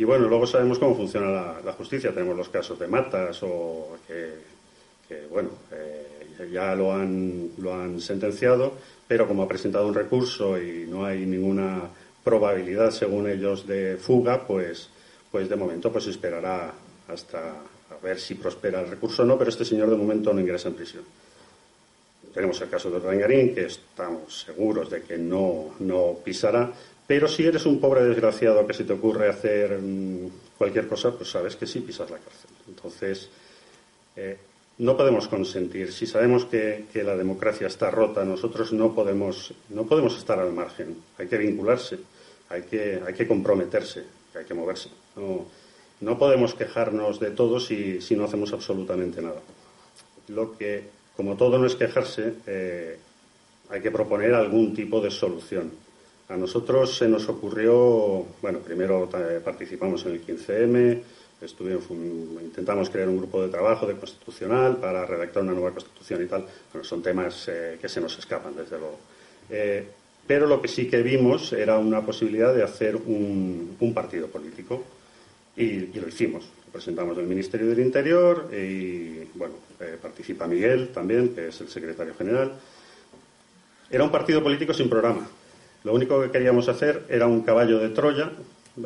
y 0.00 0.04
bueno, 0.04 0.28
luego 0.28 0.46
sabemos 0.46 0.78
cómo 0.78 0.96
funciona 0.96 1.60
la, 1.62 1.72
justicia. 1.74 2.10
Tenemos 2.14 2.34
los 2.34 2.48
casos 2.48 2.78
de 2.78 2.86
Matas 2.86 3.42
o 3.42 3.98
que, 4.08 5.26
bueno, 5.28 5.50
eh, 5.70 6.48
ya 6.50 6.74
lo 6.74 6.94
han, 6.94 7.50
lo 7.58 7.74
han 7.74 8.00
sentenciado, 8.00 8.72
pero 9.06 9.28
como 9.28 9.42
ha 9.42 9.48
presentado 9.48 9.86
un 9.86 9.92
recurso 9.92 10.58
y 10.58 10.86
no 10.88 11.04
hay 11.04 11.26
ninguna 11.26 11.82
probabilidad, 12.24 12.92
según 12.92 13.28
ellos, 13.28 13.66
de 13.66 13.98
fuga, 13.98 14.46
pues, 14.46 14.88
pues 15.30 15.50
de 15.50 15.56
momento 15.56 15.92
pues 15.92 16.06
esperará 16.06 16.72
hasta 17.06 17.50
a 17.90 18.02
ver 18.02 18.18
si 18.18 18.36
prospera 18.36 18.80
el 18.80 18.88
recurso 18.88 19.22
o 19.22 19.26
no, 19.26 19.36
pero 19.36 19.50
este 19.50 19.66
señor 19.66 19.90
de 19.90 19.96
momento 19.96 20.32
no 20.32 20.40
ingresa 20.40 20.68
en 20.68 20.76
prisión. 20.76 21.04
Tenemos 22.32 22.58
el 22.62 22.70
caso 22.70 22.90
de 22.90 23.00
Rangarín, 23.00 23.54
que 23.54 23.66
estamos 23.66 24.44
seguros 24.46 24.88
de 24.88 25.02
que 25.02 25.18
no, 25.18 25.74
no 25.80 26.16
pisará, 26.24 26.72
pero 27.10 27.26
si 27.26 27.44
eres 27.44 27.66
un 27.66 27.80
pobre 27.80 28.04
desgraciado 28.04 28.64
que 28.64 28.72
se 28.72 28.84
te 28.84 28.92
ocurre 28.92 29.28
hacer 29.28 29.80
mm, 29.82 30.30
cualquier 30.56 30.86
cosa, 30.86 31.10
pues 31.10 31.28
sabes 31.28 31.56
que 31.56 31.66
sí 31.66 31.80
pisas 31.80 32.08
la 32.08 32.18
cárcel. 32.18 32.50
Entonces, 32.68 33.28
eh, 34.14 34.36
no 34.78 34.96
podemos 34.96 35.26
consentir. 35.26 35.92
Si 35.92 36.06
sabemos 36.06 36.44
que, 36.44 36.86
la 36.94 37.16
democracia 37.16 37.66
está 37.66 37.90
rota, 37.90 38.24
nosotros 38.24 38.72
no 38.72 38.94
podemos, 38.94 39.52
no 39.70 39.86
podemos 39.86 40.16
estar 40.16 40.38
al 40.38 40.52
margen. 40.52 40.98
Hay 41.18 41.26
que 41.26 41.36
vincularse, 41.36 41.98
hay 42.48 42.62
que, 42.62 43.02
hay 43.04 43.12
que 43.12 43.26
comprometerse, 43.26 44.04
hay 44.38 44.44
que 44.44 44.54
moverse. 44.54 44.90
No, 46.00 46.16
podemos 46.16 46.54
quejarnos 46.54 47.18
de 47.18 47.32
todo 47.32 47.58
si, 47.58 47.98
no 48.12 48.26
hacemos 48.26 48.52
absolutamente 48.52 49.20
nada. 49.20 49.40
Lo 50.28 50.56
que, 50.56 50.84
como 51.16 51.36
todo 51.36 51.58
no 51.58 51.66
es 51.66 51.74
quejarse, 51.74 52.34
eh, 52.46 52.96
hay 53.68 53.80
que 53.80 53.90
proponer 53.90 54.32
algún 54.32 54.72
tipo 54.72 55.00
de 55.00 55.10
solución. 55.10 55.89
A 56.30 56.36
nosotros 56.36 56.96
se 56.96 57.08
nos 57.08 57.28
ocurrió, 57.28 58.24
bueno, 58.40 58.60
primero 58.60 59.10
eh, 59.14 59.40
participamos 59.44 60.06
en 60.06 60.12
el 60.12 60.24
15M, 60.24 61.02
intentamos 62.40 62.88
crear 62.88 63.08
un 63.08 63.16
grupo 63.16 63.42
de 63.42 63.48
trabajo 63.48 63.84
de 63.84 63.96
constitucional 63.96 64.76
para 64.76 65.04
redactar 65.04 65.42
una 65.42 65.54
nueva 65.54 65.72
constitución 65.72 66.22
y 66.22 66.26
tal. 66.26 66.46
Bueno, 66.72 66.84
son 66.86 67.02
temas 67.02 67.48
eh, 67.48 67.78
que 67.80 67.88
se 67.88 68.00
nos 68.00 68.16
escapan, 68.16 68.54
desde 68.54 68.78
luego. 68.78 68.98
Eh, 69.50 69.84
pero 70.24 70.46
lo 70.46 70.62
que 70.62 70.68
sí 70.68 70.86
que 70.86 71.02
vimos 71.02 71.52
era 71.52 71.78
una 71.78 72.00
posibilidad 72.06 72.54
de 72.54 72.62
hacer 72.62 72.94
un, 72.94 73.76
partido 73.92 74.28
político 74.28 74.84
y, 75.56 75.86
lo 75.98 76.06
hicimos. 76.06 76.44
Lo 76.66 76.72
presentamos 76.72 77.16
en 77.16 77.24
el 77.24 77.28
Ministerio 77.28 77.66
del 77.66 77.80
Interior 77.80 78.48
y, 78.54 79.24
bueno, 79.34 79.54
participa 80.00 80.46
Miguel 80.46 80.90
también, 80.94 81.34
que 81.34 81.48
es 81.48 81.60
el 81.60 81.68
secretario 81.68 82.14
general. 82.14 82.52
Era 83.90 84.04
un 84.04 84.12
partido 84.12 84.40
político 84.40 84.72
sin 84.72 84.88
programa 84.88 85.28
lo 85.84 85.94
único 85.94 86.20
que 86.20 86.30
queríamos 86.30 86.68
hacer 86.68 87.04
era 87.08 87.26
un 87.26 87.42
caballo 87.42 87.78
de 87.78 87.88
Troya, 87.90 88.30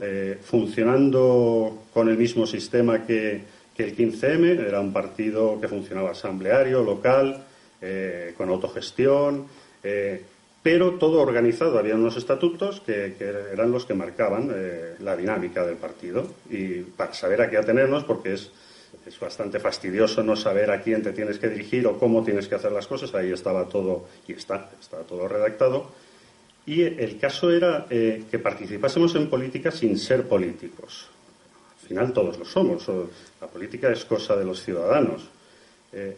eh, 0.01 0.39
funcionando 0.43 1.85
con 1.93 2.09
el 2.09 2.17
mismo 2.17 2.47
sistema 2.47 3.05
que, 3.05 3.55
el 3.77 3.97
15M, 3.97 4.67
era 4.69 4.81
un 4.81 4.93
partido 4.93 5.61
que 5.61 5.67
funcionaba 5.67 6.13
asambleario, 6.13 6.85
local, 6.85 7.45
eh, 7.81 8.33
con 8.37 8.49
autogestión, 8.49 9.47
eh, 9.83 10.23
pero 10.63 10.93
todo 10.93 11.21
organizado. 11.21 11.79
Había 11.79 11.97
unos 11.97 12.17
estatutos 12.17 12.81
que, 12.81 13.17
eran 13.53 13.73
los 13.73 13.85
que 13.85 13.95
marcaban 13.95 14.55
la 15.01 15.17
dinámica 15.17 15.67
del 15.67 15.77
partido 15.77 16.27
y 16.49 16.83
para 16.83 17.13
saber 17.13 17.43
a 17.43 17.51
qué 17.51 17.59
atenernos, 17.59 18.05
porque 18.05 18.35
es, 18.35 18.53
es 19.05 19.19
bastante 19.19 19.59
fastidioso 19.59 20.23
no 20.23 20.37
saber 20.37 20.71
a 20.71 20.81
quién 20.81 21.03
te 21.03 21.13
tienes 21.13 21.39
que 21.41 21.49
dirigir 21.49 21.87
o 21.89 21.99
cómo 21.99 22.23
tienes 22.23 22.47
que 22.47 22.55
hacer 22.55 22.73
las 22.73 22.87
cosas. 22.87 23.13
Ahí 23.15 23.33
estaba 23.33 23.69
todo 23.69 24.07
y 24.29 24.33
está, 24.35 24.71
está 24.81 24.99
todo 24.99 25.27
redactado 25.27 25.91
y 26.67 26.83
el 26.83 27.19
caso 27.19 27.51
era 27.51 27.87
eh, 27.91 28.25
que 28.31 28.39
participásemos 28.39 29.15
en 29.17 29.29
política 29.29 29.71
sin 29.71 29.99
ser 29.99 30.27
políticos. 30.27 31.09
Al 31.83 31.89
final 31.89 32.13
todos 32.13 32.39
lo 32.39 32.45
somos. 32.45 32.89
La 33.41 33.47
política 33.47 33.93
es 33.93 34.05
cosa 34.07 34.35
de 34.37 34.45
los 34.45 34.63
ciudadanos. 34.63 35.29
Eh, 35.93 36.17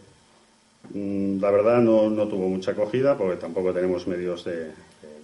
mm, 0.93 1.41
la 1.41 1.51
verdad 1.51 1.81
no, 1.81 2.27
tuvo 2.27 2.47
mucha 2.47 2.71
acogida 2.71 3.17
porque 3.17 3.35
tampoco 3.35 3.73
tenemos 3.73 4.07
medios 4.07 4.45
de, 4.45 4.71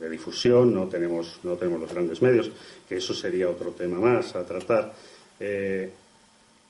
difusión, 0.09 0.73
no 0.75 0.87
tenemos, 0.87 1.39
los 1.43 1.93
grandes 1.93 2.21
medios, 2.21 2.51
que 2.89 2.97
eso 2.97 3.13
sería 3.13 3.49
otro 3.49 3.71
tema 3.71 3.99
más 3.99 4.35
a 4.35 4.45
tratar. 4.45 4.93
Eh, 5.39 5.89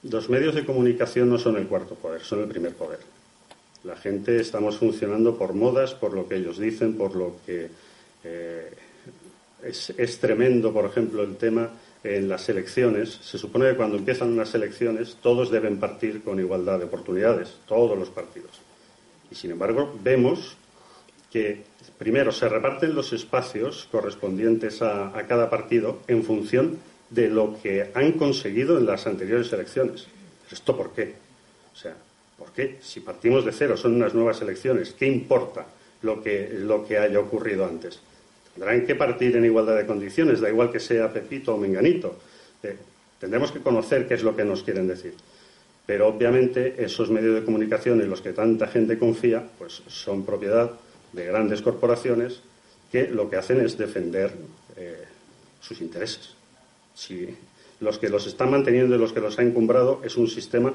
los 0.03 0.29
medios 0.29 0.53
de 0.53 0.63
comunicación 0.63 1.29
no 1.29 1.39
son 1.39 1.57
el 1.57 1.65
cuarto 1.65 1.95
poder, 1.95 2.21
son 2.21 2.41
el 2.41 2.47
primer 2.47 2.75
poder. 2.75 2.99
La 3.83 3.95
gente 3.95 4.39
estamos 4.39 4.77
funcionando 4.77 5.35
por 5.35 5.53
modas, 5.53 5.95
por 5.95 6.13
lo 6.13 6.27
que 6.27 6.35
ellos 6.35 6.59
dicen, 6.59 6.95
por 6.95 7.15
lo 7.15 7.37
que 7.45 7.69
eh, 8.23 8.71
es, 9.63 10.19
tremendo, 10.19 10.73
por 10.73 10.85
ejemplo, 10.85 11.23
el 11.23 11.37
tema 11.37 11.69
en 12.03 12.27
las 12.27 12.49
elecciones. 12.49 13.19
Se 13.21 13.37
supone 13.37 13.69
que 13.69 13.77
cuando 13.77 13.97
empiezan 13.97 14.31
unas 14.31 14.53
elecciones 14.55 15.17
todos 15.21 15.49
deben 15.49 15.77
partir 15.77 16.21
con 16.23 16.39
igualdad 16.39 16.79
de 16.79 16.85
oportunidades, 16.85 17.55
todos 17.67 17.97
los 17.97 18.09
partidos. 18.09 18.59
Y 19.31 19.35
sin 19.35 19.51
embargo, 19.51 19.97
vemos 20.03 20.57
que 21.31 21.63
primero 21.97 22.31
se 22.31 22.49
reparten 22.49 22.93
los 22.93 23.13
espacios 23.13 23.87
correspondientes 23.91 24.81
a, 24.81 25.11
cada 25.27 25.49
partido 25.49 25.99
en 26.07 26.23
función 26.23 26.77
de 27.09 27.29
lo 27.29 27.57
que 27.61 27.91
han 27.93 28.13
conseguido 28.13 28.77
en 28.77 28.85
las 28.85 29.07
anteriores 29.07 29.51
elecciones. 29.53 30.07
¿Esto 30.51 30.75
por 30.75 30.91
qué? 30.91 31.15
O 31.73 31.75
sea, 31.75 31.95
¿por 32.37 32.51
qué? 32.51 32.77
Si 32.81 32.99
partimos 32.99 33.45
de 33.45 33.51
cero, 33.51 33.77
son 33.77 33.95
unas 33.95 34.13
nuevas 34.13 34.41
elecciones, 34.41 34.93
¿qué 34.93 35.07
importa 35.07 35.65
lo 36.01 36.21
que, 36.21 36.49
lo 36.53 36.85
que 36.85 36.97
haya 36.97 37.19
ocurrido 37.19 37.65
antes? 37.65 37.99
Tendrán 38.53 38.85
que 38.85 38.95
partir 38.95 39.35
en 39.35 39.45
igualdad 39.45 39.77
de 39.77 39.85
condiciones, 39.85 40.39
da 40.39 40.49
igual 40.49 40.71
que 40.71 40.79
sea 40.79 41.11
Pepito 41.11 41.55
o 41.55 41.57
Menganito. 41.57 42.19
Eh, 42.61 42.77
tendremos 43.19 43.51
que 43.51 43.59
conocer 43.59 44.07
qué 44.07 44.13
es 44.13 44.23
lo 44.23 44.35
que 44.35 44.45
nos 44.45 44.63
quieren 44.63 44.87
decir. 44.87 45.13
Pero 45.85 46.07
obviamente 46.07 46.75
esos 46.77 47.09
medios 47.09 47.35
de 47.35 47.43
comunicación 47.43 47.99
en 48.01 48.09
los 48.09 48.21
que 48.21 48.31
tanta 48.31 48.67
gente 48.67 48.97
confía, 48.97 49.43
pues 49.57 49.81
son 49.87 50.25
propiedad 50.25 50.71
de 51.11 51.25
grandes 51.25 51.61
corporaciones 51.61 52.41
que 52.91 53.07
lo 53.07 53.29
que 53.29 53.37
hacen 53.37 53.59
es 53.59 53.77
defender 53.77 54.31
eh, 54.77 55.03
sus 55.59 55.81
intereses. 55.81 56.35
Si 56.93 57.35
los 57.79 57.97
que 57.97 58.09
los 58.09 58.27
están 58.27 58.51
manteniendo 58.51 58.95
y 58.95 58.99
los 58.99 59.13
que 59.13 59.19
los 59.19 59.37
han 59.39 59.47
encumbrado 59.47 60.01
es 60.05 60.15
un 60.15 60.27
sistema 60.27 60.73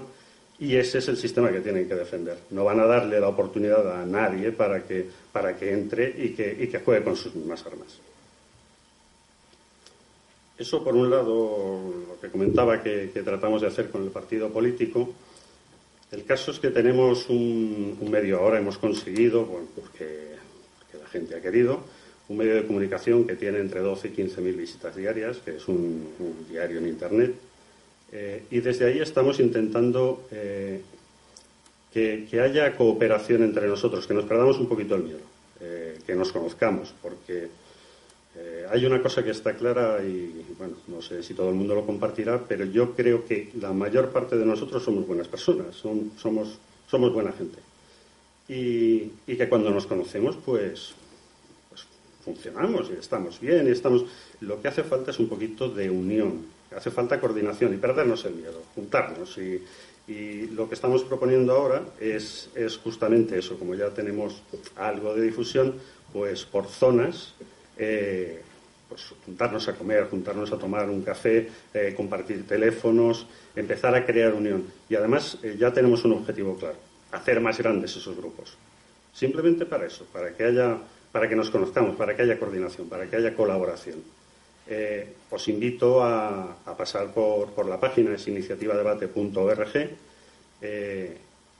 y 0.60 0.74
ese 0.74 0.98
es 0.98 1.08
el 1.08 1.16
sistema 1.16 1.52
que 1.52 1.60
tienen 1.60 1.86
que 1.86 1.94
defender. 1.94 2.38
No 2.50 2.64
van 2.64 2.80
a 2.80 2.86
darle 2.86 3.20
la 3.20 3.28
oportunidad 3.28 4.00
a 4.00 4.04
nadie 4.04 4.50
para 4.50 4.82
que, 4.84 5.06
para 5.32 5.56
que 5.56 5.72
entre 5.72 6.08
y 6.08 6.30
que, 6.30 6.56
y 6.58 6.66
que 6.66 6.80
juegue 6.80 7.04
con 7.04 7.16
sus 7.16 7.34
mismas 7.34 7.64
armas. 7.64 8.00
Eso, 10.58 10.82
por 10.82 10.96
un 10.96 11.08
lado, 11.08 11.80
lo 12.08 12.20
que 12.20 12.28
comentaba 12.28 12.82
que, 12.82 13.12
tratamos 13.24 13.60
de 13.60 13.68
hacer 13.68 13.90
con 13.90 14.02
el 14.02 14.10
partido 14.10 14.50
político. 14.50 15.14
El 16.10 16.24
caso 16.24 16.50
es 16.50 16.58
que 16.58 16.70
tenemos 16.70 17.28
un, 17.28 17.96
medio 18.10 18.40
ahora, 18.40 18.58
hemos 18.58 18.78
conseguido, 18.78 19.46
porque, 19.76 20.36
la 21.00 21.06
gente 21.06 21.36
ha 21.36 21.40
querido, 21.40 21.80
un 22.28 22.38
medio 22.38 22.56
de 22.56 22.66
comunicación 22.66 23.24
que 23.24 23.36
tiene 23.36 23.60
entre 23.60 23.80
12 23.80 24.08
y 24.08 24.10
15 24.10 24.40
mil 24.40 24.56
visitas 24.56 24.96
diarias, 24.96 25.38
que 25.38 25.56
es 25.56 25.68
un 25.68 26.08
diario 26.50 26.78
en 26.78 26.88
Internet, 26.88 27.34
eh, 28.12 28.44
y 28.50 28.60
desde 28.60 28.86
ahí 28.86 29.00
estamos 29.00 29.38
intentando 29.40 30.26
eh, 30.30 30.82
que, 31.92 32.40
haya 32.40 32.76
cooperación 32.76 33.42
entre 33.42 33.66
nosotros, 33.66 34.06
que 34.06 34.14
nos 34.14 34.24
perdamos 34.24 34.58
un 34.58 34.68
poquito 34.68 34.94
el 34.94 35.02
miedo, 35.02 35.20
eh, 35.60 35.98
que 36.06 36.14
nos 36.14 36.32
conozcamos, 36.32 36.94
porque 37.02 37.48
hay 38.70 38.86
una 38.86 39.02
cosa 39.02 39.24
que 39.24 39.30
está 39.30 39.54
clara 39.54 40.00
y, 40.04 40.44
bueno, 40.56 40.74
no 40.86 41.02
sé 41.02 41.24
si 41.24 41.34
todo 41.34 41.48
el 41.48 41.56
mundo 41.56 41.74
lo 41.74 41.84
compartirá, 41.84 42.44
pero 42.46 42.66
yo 42.66 42.94
creo 42.94 43.26
que 43.26 43.50
la 43.60 43.72
mayor 43.72 44.10
parte 44.10 44.36
de 44.36 44.46
nosotros 44.46 44.84
somos 44.84 45.06
buenas 45.08 45.26
personas, 45.26 45.74
somos 45.74 47.12
buena 47.12 47.32
gente. 47.32 47.58
Y, 48.48 49.10
que 49.26 49.48
cuando 49.48 49.70
nos 49.70 49.86
conocemos, 49.86 50.36
pues, 50.36 50.94
pues, 51.68 51.84
funcionamos 52.24 52.90
y 52.90 52.94
estamos 52.94 53.38
bien 53.40 53.66
y 53.68 53.70
estamos... 53.70 54.04
Lo 54.40 54.60
que 54.62 54.68
hace 54.68 54.82
falta 54.82 55.10
es 55.10 55.18
un 55.18 55.28
poquito 55.28 55.68
de 55.68 55.90
unión, 55.90 56.46
hace 56.76 56.90
falta 56.90 57.20
coordinación 57.20 57.74
y 57.74 57.76
perdernos 57.76 58.24
el 58.24 58.34
miedo, 58.34 58.62
juntarnos. 58.74 59.38
Y, 59.38 59.62
lo 60.54 60.66
que 60.66 60.74
estamos 60.74 61.02
proponiendo 61.04 61.52
ahora 61.52 61.82
es, 62.00 62.48
justamente 62.82 63.38
eso, 63.38 63.58
como 63.58 63.74
ya 63.74 63.90
tenemos 63.90 64.40
algo 64.76 65.14
de 65.14 65.20
difusión, 65.20 65.74
pues 66.14 66.46
por 66.46 66.66
zonas 66.66 67.34
eh, 67.76 68.40
pues 68.88 69.12
juntarnos 69.26 69.68
a 69.68 69.74
comer, 69.74 70.08
juntarnos 70.08 70.50
a 70.50 70.58
tomar 70.58 70.88
un 70.88 71.02
café, 71.02 71.48
eh, 71.74 71.92
compartir 71.94 72.46
teléfonos, 72.46 73.26
empezar 73.54 73.94
a 73.94 74.06
crear 74.06 74.32
unión. 74.32 74.64
Y 74.88 74.94
además 74.94 75.38
eh, 75.42 75.56
ya 75.58 75.72
tenemos 75.72 76.04
un 76.06 76.12
objetivo 76.12 76.56
claro, 76.56 76.76
hacer 77.12 77.40
más 77.40 77.58
grandes 77.58 77.94
esos 77.94 78.16
grupos. 78.16 78.56
Simplemente 79.12 79.66
para 79.66 79.86
eso, 79.86 80.06
para 80.10 80.34
que 80.34 80.44
haya, 80.44 80.78
para 81.12 81.28
que 81.28 81.36
nos 81.36 81.50
conozcamos, 81.50 81.96
para 81.96 82.16
que 82.16 82.22
haya 82.22 82.38
coordinación, 82.38 82.88
para 82.88 83.10
que 83.10 83.16
haya 83.16 83.34
colaboración. 83.34 84.02
Eh, 84.68 85.14
os 85.30 85.48
invito 85.48 86.02
a, 86.02 86.56
pasar 86.76 87.12
por, 87.12 87.66
la 87.66 87.80
página, 87.80 88.14
es 88.14 88.28
iniciativadebate.org, 88.28 89.90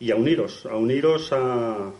y 0.00 0.10
a 0.10 0.16
uniros, 0.16 0.66
a 0.66 0.76
uniros 0.76 1.32
a 1.32 1.92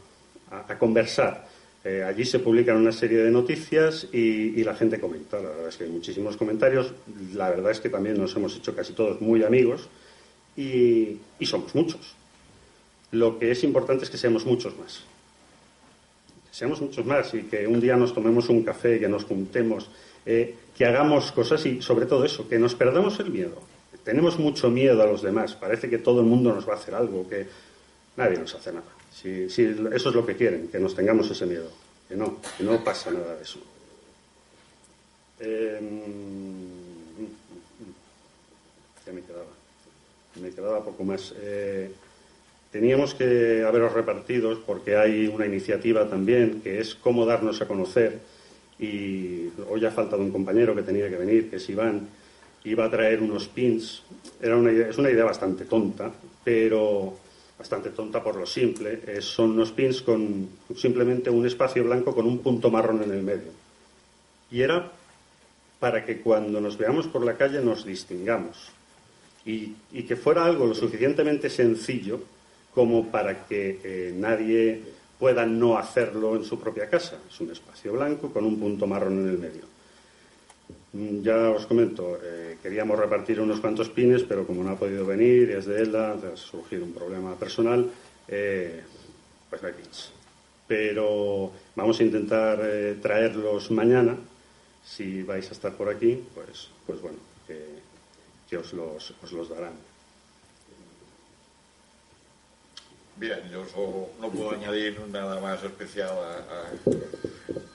conversar 0.78 1.48
eh, 1.84 2.02
allí 2.02 2.24
se 2.24 2.40
publican 2.40 2.76
una 2.76 2.92
serie 2.92 3.18
de 3.18 3.30
noticias 3.30 4.08
y, 4.12 4.62
la 4.64 4.74
gente 4.74 5.00
comenta. 5.00 5.40
La 5.40 5.48
verdad 5.48 5.68
es 5.68 5.76
que 5.76 5.84
hay 5.84 5.90
muchísimos 5.90 6.36
comentarios. 6.36 6.92
La 7.34 7.50
verdad 7.50 7.70
es 7.70 7.80
que 7.80 7.88
también 7.88 8.18
nos 8.18 8.34
hemos 8.36 8.54
hecho 8.56 8.74
casi 8.74 8.92
todos 8.92 9.20
muy 9.20 9.42
amigos 9.44 9.88
y, 10.56 11.18
somos 11.42 11.74
muchos. 11.74 12.14
Lo 13.12 13.38
que 13.38 13.52
es 13.52 13.64
importante 13.64 14.04
es 14.04 14.10
que 14.10 14.18
seamos 14.18 14.44
muchos 14.44 14.76
más. 14.76 15.04
Seamos 16.50 16.80
muchos 16.80 17.06
más 17.06 17.32
y 17.34 17.44
que 17.44 17.66
un 17.66 17.80
día 17.80 17.96
nos 17.96 18.12
tomemos 18.12 18.48
un 18.48 18.64
café, 18.64 18.98
que 18.98 19.08
nos 19.08 19.24
juntemos, 19.24 19.88
eh, 20.30 20.54
que 20.76 20.84
hagamos 20.84 21.32
cosas 21.32 21.64
y 21.64 21.80
sobre 21.80 22.04
todo 22.04 22.22
eso, 22.22 22.46
que 22.46 22.58
nos 22.58 22.74
perdamos 22.74 23.18
el 23.18 23.30
miedo. 23.30 23.62
Tenemos 24.04 24.38
mucho 24.38 24.68
miedo 24.68 25.02
a 25.02 25.06
los 25.06 25.22
demás. 25.22 25.54
Parece 25.54 25.88
que 25.88 25.96
todo 25.96 26.20
el 26.20 26.26
mundo 26.26 26.54
nos 26.54 26.68
va 26.68 26.74
a 26.74 26.76
hacer 26.76 26.94
algo, 26.94 27.26
que 27.26 27.46
nadie 28.14 28.36
nos 28.36 28.54
hace 28.54 28.72
nada. 28.72 28.84
Si, 29.10 29.44
eso 29.44 29.88
es 29.90 30.14
lo 30.14 30.26
que 30.26 30.36
quieren, 30.36 30.68
que 30.68 30.78
nos 30.78 30.94
tengamos 30.94 31.30
ese 31.30 31.46
miedo. 31.46 31.70
Que 32.06 32.14
no, 32.14 32.36
que 32.58 32.62
no 32.62 32.84
pasa 32.84 33.10
nada 33.10 33.36
de 33.36 33.42
eso. 33.42 33.58
Eh, 35.40 35.80
ya 39.06 39.12
me 39.14 39.22
quedaba. 39.22 39.46
Me 40.42 40.50
quedaba 40.50 40.84
poco 40.84 41.04
más. 41.04 41.34
Eh, 41.40 41.90
teníamos 42.70 43.14
que 43.14 43.64
haberos 43.66 43.94
repartidos 43.94 44.58
porque 44.58 44.96
hay 44.96 45.26
una 45.26 45.46
iniciativa 45.46 46.06
también 46.06 46.60
que 46.60 46.80
es 46.80 46.94
cómo 46.94 47.24
darnos 47.24 47.62
a 47.62 47.66
conocer. 47.66 48.20
Y 48.78 49.48
hoy 49.68 49.84
ha 49.84 49.90
faltado 49.90 50.22
un 50.22 50.30
compañero 50.30 50.74
que 50.74 50.82
tenía 50.82 51.08
que 51.08 51.16
venir, 51.16 51.50
que 51.50 51.56
es 51.56 51.68
Iván. 51.68 52.08
Iba 52.64 52.84
a 52.84 52.90
traer 52.90 53.22
unos 53.22 53.48
pins. 53.48 54.02
Era 54.40 54.56
una 54.56 54.70
es 54.70 54.98
una 54.98 55.10
idea 55.10 55.24
bastante 55.24 55.64
tonta, 55.64 56.12
pero 56.44 57.14
bastante 57.58 57.90
tonta 57.90 58.22
por 58.22 58.36
lo 58.36 58.46
simple, 58.46 59.00
eh, 59.04 59.20
son 59.20 59.50
unos 59.50 59.72
pins 59.72 60.00
con 60.02 60.48
simplemente 60.76 61.28
un 61.28 61.44
espacio 61.44 61.82
blanco 61.82 62.14
con 62.14 62.24
un 62.26 62.38
punto 62.38 62.70
marrón 62.70 63.02
en 63.02 63.10
el 63.10 63.22
medio. 63.22 63.50
Y 64.50 64.62
era 64.62 64.92
para 65.80 66.04
que 66.04 66.20
cuando 66.20 66.60
nos 66.60 66.78
veamos 66.78 67.08
por 67.08 67.24
la 67.24 67.36
calle 67.36 67.60
nos 67.60 67.84
distingamos 67.84 68.70
y, 69.44 69.74
que 70.06 70.16
fuera 70.16 70.44
algo 70.44 70.66
lo 70.66 70.74
suficientemente 70.74 71.50
sencillo 71.50 72.20
como 72.74 73.10
para 73.10 73.46
que 73.46 73.80
eh, 73.82 74.14
nadie 74.16 74.82
pueda 75.18 75.44
no 75.44 75.76
hacerlo 75.76 76.36
en 76.36 76.44
su 76.44 76.58
propia 76.58 76.88
casa. 76.88 77.16
Es 77.28 77.40
un 77.40 77.50
espacio 77.50 77.92
blanco 77.92 78.32
con 78.32 78.44
un 78.44 78.58
punto 78.58 78.86
marrón 78.86 79.18
en 79.20 79.28
el 79.28 79.38
medio. 79.38 79.62
Mm, 80.92 81.22
ya 81.22 81.50
os 81.50 81.66
comento, 81.66 82.18
eh, 82.22 82.56
queríamos 82.62 82.98
repartir 82.98 83.40
unos 83.40 83.60
cuantos 83.60 83.90
pines, 83.90 84.22
pero 84.22 84.46
como 84.46 84.64
no 84.64 84.70
ha 84.70 84.76
podido 84.76 85.04
venir, 85.04 85.50
es 85.50 85.66
de 85.66 85.82
Elda, 85.82 86.12
ha 86.12 86.36
surgido 86.36 86.84
un 86.84 86.92
problema 86.92 87.34
personal, 87.34 87.90
eh, 88.26 88.82
pues 89.50 89.62
no 89.62 89.68
hay 89.68 89.74
pins. 89.74 90.12
Pero 90.66 91.52
vamos 91.74 92.00
a 92.00 92.04
intentar 92.04 92.60
eh, 92.62 92.96
traerlos 93.00 93.70
mañana. 93.70 94.16
Si 94.84 95.22
vais 95.22 95.48
a 95.48 95.52
estar 95.52 95.74
por 95.74 95.88
aquí, 95.88 96.24
pues, 96.34 96.68
pues 96.86 97.00
bueno, 97.02 97.18
que, 97.46 98.56
os, 98.56 98.72
los, 98.72 99.14
os 99.22 99.32
los 99.32 99.48
darán. 99.50 99.87
Bien, 103.18 103.40
yo 103.50 103.64
no 104.20 104.30
puedo 104.30 104.52
añadir 104.52 105.00
nada 105.08 105.40
más 105.40 105.64
especial 105.64 106.16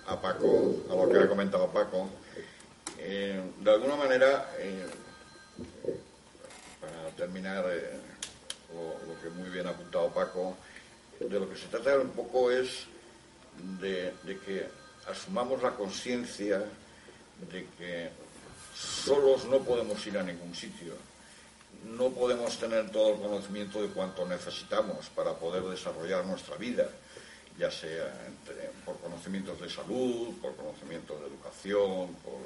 a, 0.08 0.14
a 0.14 0.22
Paco, 0.22 0.86
a 0.90 0.96
lo 0.96 1.10
que 1.10 1.18
ha 1.18 1.28
comentado 1.28 1.68
Paco. 1.68 2.10
Eh, 2.98 3.42
de 3.60 3.72
alguna 3.72 3.98
manera, 3.98 4.50
eh, 4.58 4.86
para 6.80 7.10
terminar 7.18 7.66
eh, 7.70 8.00
lo, 8.74 9.22
que 9.22 9.30
muy 9.32 9.50
bien 9.50 9.68
ha 9.68 9.72
apuntado 9.72 10.14
Paco, 10.14 10.56
de 11.20 11.38
lo 11.38 11.50
que 11.50 11.58
se 11.58 11.68
trata 11.68 11.98
un 11.98 12.12
poco 12.12 12.50
es 12.50 12.86
de, 13.82 14.14
que 14.46 14.66
asumamos 15.10 15.62
la 15.62 15.72
conciencia 15.72 16.64
de 17.52 17.68
que 17.78 18.10
solos 18.74 19.44
no 19.44 19.60
podemos 19.60 20.08
ir 20.08 20.18
a 20.18 20.24
ningún 20.24 20.56
sitio. 20.56 20.94
No 21.86 22.10
podemos 22.10 22.58
tener 22.58 22.90
todo 22.92 23.14
el 23.14 23.20
conocimiento 23.20 23.82
de 23.82 23.90
cuanto 23.90 24.26
necesitamos 24.26 25.10
para 25.16 25.34
poder 25.34 25.64
desarrollar 25.64 26.26
nuestra 26.26 26.56
vida 26.58 26.88
ya 27.58 27.70
sea 27.70 28.12
por 28.86 29.00
conocimientos 29.00 29.60
de 29.62 29.70
salud, 29.70 30.34
por 30.42 30.56
conocimientos 30.56 31.20
de 31.20 31.28
educación, 31.28 32.16
por 32.24 32.40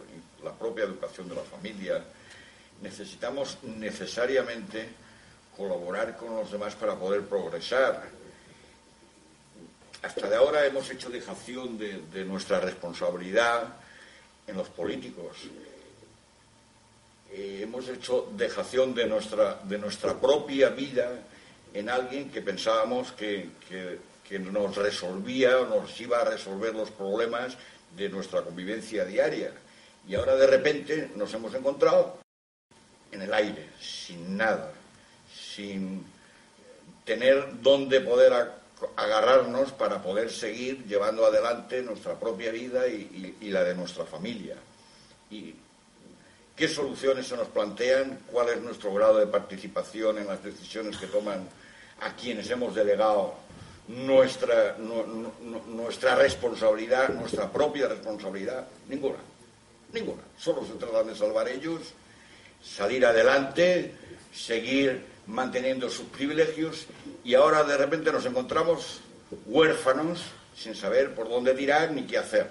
la 0.44 0.52
propia 0.54 0.84
educación 0.84 1.30
de 1.30 1.36
la 1.36 1.44
familia. 1.44 2.04
Necesitamos 2.82 3.58
necesariamente 3.63 4.90
colaborar 5.56 6.18
con 6.18 6.36
los 6.36 6.52
demás 6.52 6.76
para 6.76 6.96
poder 6.96 7.22
progresar. 7.24 8.10
Hasta 10.04 10.30
de 10.30 10.36
ahora 10.36 10.66
hemos 10.66 10.90
hecho 10.92 11.10
dejación 11.10 11.78
de, 11.78 12.26
nuestra 12.26 12.60
responsabilidad 12.60 13.76
en 14.46 14.58
los 14.58 14.70
políticos. 14.70 15.38
Eh, 17.32 17.60
hemos 17.63 17.88
hecho 17.90 18.32
dejación 18.36 18.94
de 18.94 19.06
nuestra, 19.06 19.60
de 19.63 19.78
nuestra 19.78 20.20
propia 20.20 20.70
vida 20.70 21.12
en 21.74 21.90
alguien 21.90 22.32
que 22.32 22.42
pensábamos 22.42 23.12
que 23.12 23.50
que 24.28 24.40
nos 24.40 24.76
resolvía 24.76 25.60
o 25.60 25.66
nos 25.66 26.00
iba 26.02 26.20
a 26.20 26.26
resolver 26.26 26.76
los 26.76 26.92
problemas 26.92 27.56
de 27.96 28.10
nuestra 28.10 28.42
convivencia 28.42 29.06
diaria. 29.06 29.52
Y 30.08 30.16
ahora 30.16 30.36
de 30.36 30.48
repente 30.48 31.12
nos 31.16 31.34
hemos 31.34 31.54
encontrado 31.54 32.20
en 33.12 33.22
el 33.22 33.34
aire, 33.34 33.70
sin 33.80 34.36
nada, 34.36 34.74
sin 35.34 36.06
tener 37.06 37.62
dónde 37.62 38.02
poder 38.02 38.52
agarrarnos 38.96 39.72
para 39.72 40.02
poder 40.02 40.30
seguir 40.30 40.86
llevando 40.86 41.26
adelante 41.26 41.82
nuestra 41.82 42.20
propia 42.20 42.52
vida 42.52 42.88
y, 42.88 43.38
y 43.40 43.50
la 43.50 43.63
de 43.63 43.76
nuestra 43.76 44.06
familia. 44.06 44.56
Y 45.32 45.56
qué 46.58 46.67
soluciones 46.67 47.28
se 47.28 47.38
nos 47.38 47.48
plantean, 47.50 48.20
cuál 48.32 48.50
es 48.50 48.60
nuestro 48.60 48.91
grado 48.91 49.20
de 49.20 49.28
participación 49.28 50.17
en 50.17 50.28
las 50.28 50.43
decisiones 50.43 50.98
que 50.98 51.06
toman 51.06 51.48
a 52.02 52.15
quienes 52.15 52.50
hemos 52.50 52.74
delegado 52.74 53.36
nuestra, 53.88 54.76
nuestra 55.67 56.15
responsabilidad, 56.15 57.10
nuestra 57.10 57.50
propia 57.52 57.88
responsabilidad, 57.88 58.67
ninguna, 58.89 59.20
ninguna. 59.93 60.24
Solo 60.38 60.65
se 60.65 60.74
trata 60.74 61.04
de 61.04 61.15
salvar 61.15 61.48
ellos, 61.48 61.93
salir 62.62 63.06
adelante, 63.06 63.93
seguir 64.34 65.06
manteniendo 65.28 65.89
sus 65.91 66.08
privilegios 66.08 66.88
y 67.24 67.36
ahora 67.36 67.63
de 67.63 67.78
repente 67.78 68.12
nos 68.12 68.26
encontramos 68.26 69.02
huérfanos 69.46 70.24
sin 70.56 70.74
saber 70.74 71.13
por 71.13 71.30
dónde 71.30 71.54
tirar 71.54 71.91
ni 71.91 72.08
qué 72.08 72.17
hacer. 72.17 72.50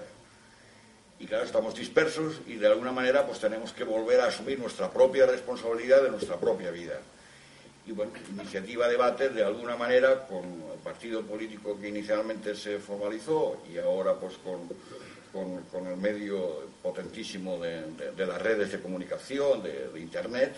Y 1.19 1.25
claro, 1.25 1.45
estamos 1.45 1.73
dispersos 1.73 2.41
y 2.45 2.55
de 2.55 2.67
alguna 2.67 2.91
manera 2.91 3.25
pues 3.25 3.39
tenemos 3.39 3.73
que 3.73 3.83
volver 3.83 4.21
a 4.21 4.27
asumir 4.27 4.59
nuestra 4.59 4.91
propia 4.91 5.25
responsabilidad 5.25 6.03
de 6.03 6.11
nuestra 6.11 6.37
propia 6.37 6.69
vida. 6.71 6.99
Y 7.87 7.91
bueno, 7.91 8.11
iniciativa 8.29 8.87
debate 8.87 9.29
de 9.29 9.43
alguna 9.43 9.75
manera 9.77 10.27
con 10.27 10.43
el 10.43 10.79
partido 10.83 11.23
político 11.23 11.79
que 11.79 11.87
inicialmente 11.87 12.53
se 12.53 12.79
formalizó 12.79 13.61
y 13.73 13.77
ahora 13.77 14.13
pues 14.15 14.35
con, 14.37 14.67
con, 15.71 15.87
el 15.87 15.97
medio 15.97 16.63
potentísimo 16.81 17.57
de, 17.59 18.25
las 18.25 18.41
redes 18.41 18.71
de 18.71 18.79
comunicación, 18.79 19.63
de, 19.63 19.99
Internet, 19.99 20.55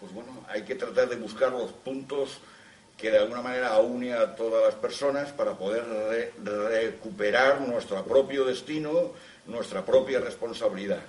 pues 0.00 0.12
bueno, 0.12 0.44
hay 0.48 0.62
que 0.62 0.74
tratar 0.74 1.08
de 1.08 1.16
buscar 1.16 1.52
los 1.52 1.72
puntos 1.72 2.38
que 2.96 3.10
de 3.10 3.18
alguna 3.18 3.42
manera 3.42 3.68
aúne 3.68 4.12
a 4.12 4.34
todas 4.34 4.64
las 4.64 4.74
personas 4.74 5.32
para 5.32 5.56
poder 5.56 5.84
recuperar 6.44 7.60
nuestro 7.60 8.04
propio 8.04 8.44
destino, 8.44 9.12
nuestra 9.46 9.84
propia 9.84 10.20
responsabilidad. 10.20 11.02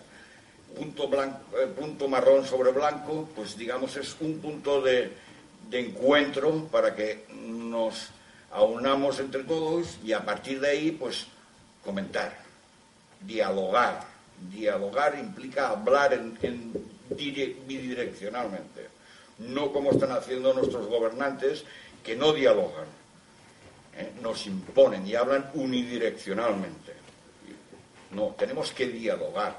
Eh, 0.75 1.67
punto 1.79 2.07
marrón 2.07 2.45
sobre 2.45 2.71
blanco, 2.71 3.29
pues 3.35 3.57
digamos 3.57 3.95
es 3.95 4.15
un 4.19 4.39
punto 4.39 4.81
de, 4.81 5.11
de 5.69 5.79
encuentro 5.79 6.67
para 6.71 6.95
que 6.95 7.25
nos 7.29 8.09
aunamos 8.51 9.19
entre 9.19 9.43
todos 9.43 9.97
y 10.03 10.13
a 10.13 10.23
partir 10.23 10.59
de 10.59 10.69
ahí, 10.69 10.91
pues, 10.91 11.27
comentar, 11.83 12.37
dialogar. 13.21 14.11
Dialogar 14.51 15.17
implica 15.17 15.69
hablar 15.69 16.13
en, 16.13 16.73
bidireccionalmente, 17.15 18.87
no 19.39 19.71
como 19.71 19.91
están 19.91 20.11
haciendo 20.11 20.53
nuestros 20.53 20.87
gobernantes 20.87 21.63
que 22.03 22.15
no 22.15 22.33
dialogan, 22.33 22.87
¿eh? 23.97 24.11
nos 24.21 24.45
imponen 24.47 25.07
y 25.07 25.15
hablan 25.15 25.49
unidireccionalmente. 25.53 26.92
No, 28.15 28.35
tenemos 28.37 28.71
que 28.71 28.87
dialogar 28.87 29.57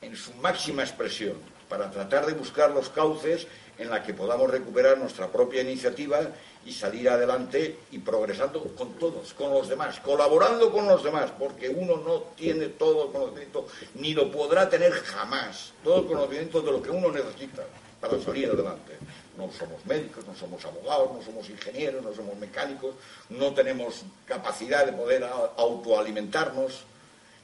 en 0.00 0.16
su 0.16 0.32
máxima 0.34 0.82
expresión 0.82 1.36
para 1.68 1.90
tratar 1.90 2.26
de 2.26 2.34
buscar 2.34 2.70
los 2.70 2.88
cauces 2.90 3.46
en 3.78 3.90
la 3.90 4.02
que 4.02 4.14
podamos 4.14 4.50
recuperar 4.50 4.98
nuestra 4.98 5.28
propia 5.28 5.62
iniciativa 5.62 6.20
y 6.64 6.72
salir 6.72 7.08
adelante 7.08 7.78
y 7.92 7.98
progresando 7.98 8.62
con 8.74 8.94
todos, 8.94 9.34
con 9.34 9.50
los 9.50 9.68
demás, 9.68 10.00
colaborando 10.00 10.72
con 10.72 10.86
los 10.86 11.04
demás, 11.04 11.30
porque 11.38 11.68
uno 11.68 11.96
no 11.96 12.20
tiene 12.36 12.68
todo 12.68 13.06
el 13.06 13.12
conocimiento, 13.12 13.68
ni 13.94 14.14
lo 14.14 14.30
podrá 14.30 14.68
tener 14.68 14.92
jamás, 14.92 15.72
todo 15.84 16.00
el 16.00 16.06
conocimiento 16.06 16.60
de 16.62 16.72
lo 16.72 16.82
que 16.82 16.90
uno 16.90 17.10
necesita 17.12 17.64
para 18.00 18.20
salir 18.20 18.50
adelante. 18.50 18.94
No 19.36 19.50
somos 19.52 19.84
médicos, 19.84 20.26
no 20.26 20.34
somos 20.34 20.64
abogados, 20.64 21.10
no 21.12 21.22
somos 21.22 21.48
ingenieros, 21.50 22.02
no 22.02 22.14
somos 22.14 22.36
mecánicos, 22.36 22.94
no 23.28 23.52
tenemos 23.52 24.02
capacidad 24.24 24.86
de 24.86 24.92
poder 24.92 25.24
autoalimentarnos. 25.56 26.84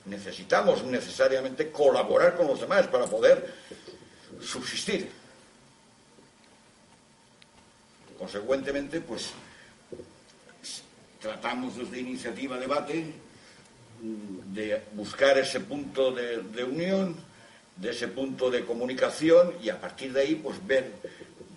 Necesitamos 0.06 0.82
necesariamente 0.84 1.70
colaborar 1.70 2.36
con 2.36 2.46
los 2.46 2.60
demás 2.60 2.86
para 2.88 3.06
poder 3.06 3.54
subsistir. 4.40 5.08
Consecuentemente, 8.18 9.00
pues 9.00 9.30
tratamos 11.20 11.76
desde 11.76 12.00
iniciativa 12.00 12.58
debate 12.58 13.12
de 14.02 14.82
buscar 14.94 15.38
ese 15.38 15.60
punto 15.60 16.10
de, 16.10 16.64
unión, 16.64 17.16
de 17.76 17.90
ese 17.90 18.08
punto 18.08 18.50
de 18.50 18.64
comunicación 18.64 19.54
y 19.62 19.70
a 19.70 19.80
partir 19.80 20.12
de 20.12 20.22
ahí 20.22 20.34
pues 20.34 20.64
ver, 20.66 20.92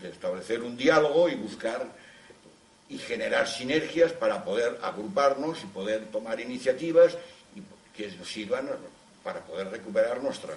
de 0.02 0.10
establecer 0.10 0.62
un 0.62 0.78
diálogo 0.78 1.28
y 1.28 1.36
buscar 1.36 1.88
y 2.88 3.00
generar 3.00 3.48
sinergias 3.48 4.12
para 4.14 4.44
poder 4.46 4.78
agruparnos 4.84 5.64
y 5.64 5.66
poder 5.68 6.06
tomar 6.12 6.40
iniciativas 6.40 7.18
que 7.96 8.12
nos 8.18 8.28
sirvan 8.28 8.68
para 9.24 9.40
poder 9.42 9.70
recuperar 9.70 10.22
nuestra, 10.22 10.54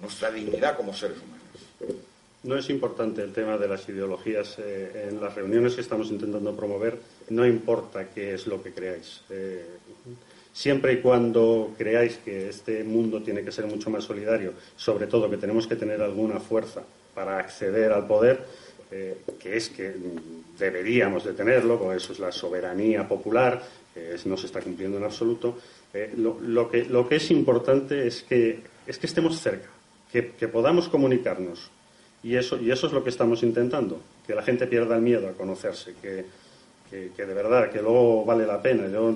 nuestra, 0.00 0.30
dignidad 0.30 0.76
como 0.76 0.94
seres 0.94 1.18
humanos. 1.18 1.96
No 2.44 2.56
es 2.56 2.70
importante 2.70 3.22
el 3.22 3.32
tema 3.32 3.56
de 3.58 3.66
las 3.66 3.88
ideologías 3.88 4.56
eh, 4.58 5.08
en 5.10 5.20
las 5.20 5.34
reuniones 5.34 5.74
que 5.74 5.80
estamos 5.80 6.10
intentando 6.10 6.54
promover. 6.54 6.98
No 7.30 7.44
importa 7.44 8.08
qué 8.10 8.34
es 8.34 8.46
lo 8.46 8.62
que 8.62 8.72
creáis. 8.72 9.22
Eh, 9.30 9.66
siempre 10.52 10.92
y 10.92 11.00
cuando 11.00 11.74
creáis 11.76 12.18
que 12.18 12.48
este 12.48 12.84
mundo 12.84 13.20
tiene 13.20 13.42
que 13.42 13.50
ser 13.50 13.66
mucho 13.66 13.90
más 13.90 14.04
solidario, 14.04 14.52
sobre 14.76 15.06
todo 15.08 15.28
que 15.28 15.38
tenemos 15.38 15.66
que 15.66 15.74
tener 15.74 16.00
alguna 16.00 16.38
fuerza 16.38 16.82
para 17.14 17.38
acceder 17.38 17.90
al 17.92 18.06
poder, 18.06 18.44
eh, 18.92 19.18
que 19.40 19.56
es 19.56 19.70
que 19.70 19.92
deberíamos 20.56 21.24
de 21.24 21.32
tenerlo, 21.32 21.78
porque 21.78 21.96
eso 21.96 22.12
es 22.12 22.20
la 22.20 22.30
soberanía 22.30 23.08
popular, 23.08 23.60
que 23.92 24.16
no 24.26 24.36
se 24.36 24.46
está 24.46 24.60
cumpliendo 24.60 24.98
en 24.98 25.04
absoluto. 25.04 25.58
Lo, 26.16 26.70
que, 26.70 26.84
lo, 26.84 27.08
que, 27.08 27.16
es 27.16 27.30
importante 27.30 28.06
es 28.06 28.22
que, 28.22 28.60
es 28.86 28.98
que 28.98 29.06
estemos 29.06 29.40
cerca, 29.40 29.68
que 30.12 30.48
podamos 30.48 30.88
comunicarnos 30.88 31.70
y 32.26 32.34
eso, 32.34 32.60
y 32.60 32.72
eso 32.72 32.88
es 32.88 32.92
lo 32.92 33.04
que 33.04 33.10
estamos 33.10 33.44
intentando, 33.44 34.00
que 34.26 34.34
la 34.34 34.42
gente 34.42 34.66
pierda 34.66 34.96
el 34.96 35.02
miedo 35.02 35.28
a 35.28 35.32
conocerse, 35.32 35.94
que, 36.02 36.24
de 36.90 37.34
verdad, 37.34 37.70
que 37.70 37.80
luego 37.80 38.24
vale 38.24 38.44
la 38.44 38.60
pena. 38.60 38.88
Yo, 38.88 39.14